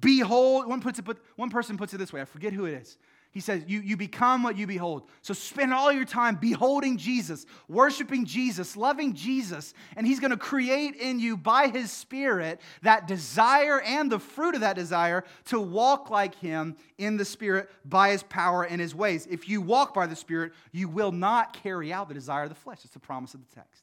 [0.00, 1.06] Behold, one, puts it,
[1.36, 2.98] one person puts it this way, I forget who it is.
[3.30, 5.10] He says, you, you become what you behold.
[5.20, 10.38] So spend all your time beholding Jesus, worshiping Jesus, loving Jesus, and He's going to
[10.38, 15.60] create in you by His Spirit that desire and the fruit of that desire to
[15.60, 19.26] walk like Him in the Spirit by His power and His ways.
[19.30, 22.54] If you walk by the Spirit, you will not carry out the desire of the
[22.54, 22.78] flesh.
[22.84, 23.82] It's the promise of the text.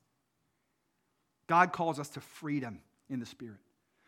[1.45, 3.59] God calls us to freedom in the Spirit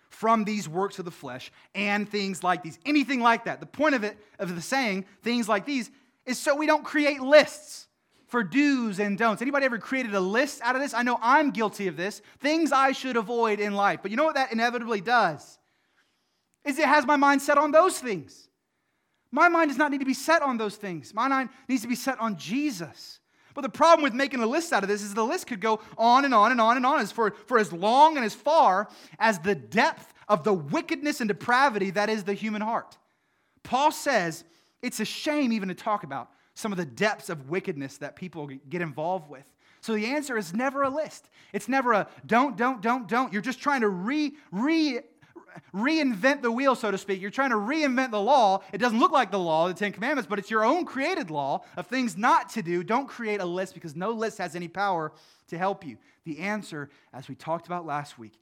[0.10, 2.80] from these works of the flesh and things like these.
[2.86, 3.60] Anything like that.
[3.60, 5.92] The point of it, of the saying, things like these,
[6.26, 7.88] is so we don't create lists
[8.28, 9.42] for do's and don'ts.
[9.42, 10.94] Anybody ever created a list out of this?
[10.94, 12.22] I know I'm guilty of this.
[12.40, 14.00] Things I should avoid in life.
[14.02, 15.60] But you know what that inevitably does?
[16.64, 18.50] Is it has my mind set on those things.
[19.32, 21.14] My mind does not need to be set on those things.
[21.14, 23.20] My mind needs to be set on Jesus.
[23.56, 25.80] But the problem with making a list out of this is the list could go
[25.98, 28.90] on and on and on and on as for, for as long and as far
[29.18, 32.98] as the depth of the wickedness and depravity that is the human heart.
[33.64, 34.44] Paul says
[34.82, 38.48] it's a shame even to talk about some of the depths of wickedness that people
[38.70, 39.46] get involved with.
[39.80, 41.30] So the answer is never a list.
[41.54, 43.32] It's never a don't, don't, don't, don't.
[43.32, 45.00] You're just trying to re, re,
[45.74, 47.22] reinvent the wheel, so to speak.
[47.22, 48.62] You're trying to reinvent the law.
[48.74, 51.64] It doesn't look like the law, the Ten Commandments, but it's your own created law
[51.78, 52.84] of things not to do.
[52.84, 55.12] Don't create a list because no list has any power
[55.48, 55.98] to help you.
[56.26, 58.34] The answer, as we talked about last week,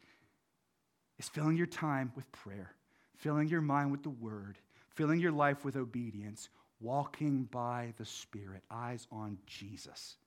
[1.20, 2.74] is filling your time with prayer,
[3.18, 4.58] filling your mind with the word,
[4.90, 6.50] filling your life with obedience,
[6.80, 10.18] walking by the Spirit, eyes on Jesus.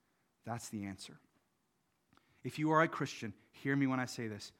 [0.45, 1.19] That's the answer.
[2.43, 4.51] If you are a Christian, hear me when I say this.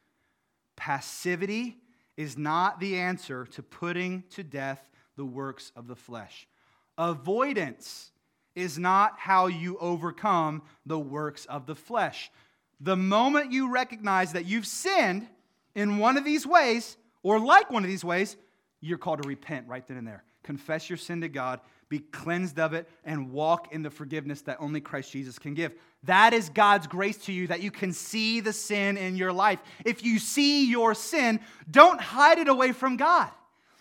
[0.75, 1.77] Passivity
[2.17, 6.47] is not the answer to putting to death the works of the flesh.
[6.97, 8.11] Avoidance
[8.55, 12.31] is not how you overcome the works of the flesh.
[12.81, 15.27] The moment you recognize that you've sinned
[15.75, 18.35] in one of these ways, or like one of these ways,
[18.81, 20.23] you're called to repent right then and there.
[20.41, 21.59] Confess your sin to God,
[21.89, 25.73] be cleansed of it, and walk in the forgiveness that only Christ Jesus can give.
[26.03, 29.59] That is God's grace to you that you can see the sin in your life.
[29.85, 33.31] If you see your sin, don't hide it away from God.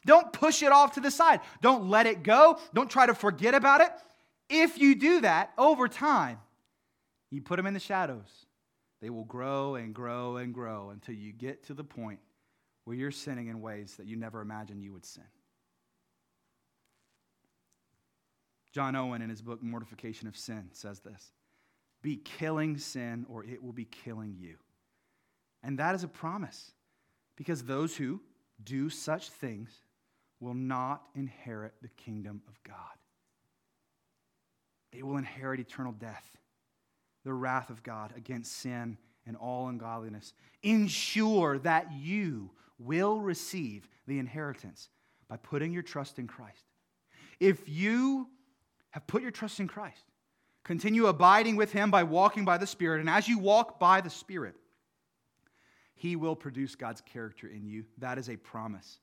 [0.05, 1.41] Don't push it off to the side.
[1.61, 2.59] Don't let it go.
[2.73, 3.91] Don't try to forget about it.
[4.49, 6.39] If you do that over time,
[7.31, 8.47] you put them in the shadows.
[9.03, 12.21] They will grow and grow and grow until you get to the point
[12.85, 15.25] where you're sinning in ways that you never imagined you would sin.
[18.77, 21.31] John Owen, in his book Mortification of Sin, says this
[22.03, 24.57] Be killing sin, or it will be killing you.
[25.63, 26.73] And that is a promise,
[27.37, 28.21] because those who
[28.63, 29.81] do such things
[30.41, 32.75] will not inherit the kingdom of God.
[34.93, 36.37] They will inherit eternal death,
[37.25, 40.35] the wrath of God against sin and all ungodliness.
[40.63, 44.91] Ensure that you will receive the inheritance
[45.31, 46.67] by putting your trust in Christ.
[47.41, 48.29] If you
[48.97, 50.07] have put your trust in Christ,
[50.65, 54.09] continue abiding with Him by walking by the Spirit, and as you walk by the
[54.09, 54.55] Spirit,
[55.95, 57.85] He will produce God's character in you.
[57.99, 59.01] That is a promise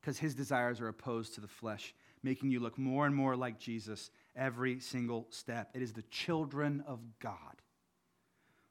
[0.00, 3.58] because His desires are opposed to the flesh, making you look more and more like
[3.58, 5.68] Jesus every single step.
[5.74, 7.60] It is the children of God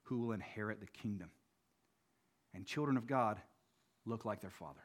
[0.02, 1.30] who will inherit the kingdom.
[2.54, 3.40] And children of God
[4.04, 4.82] look like their Father.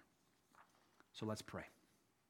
[1.11, 1.63] So let's pray.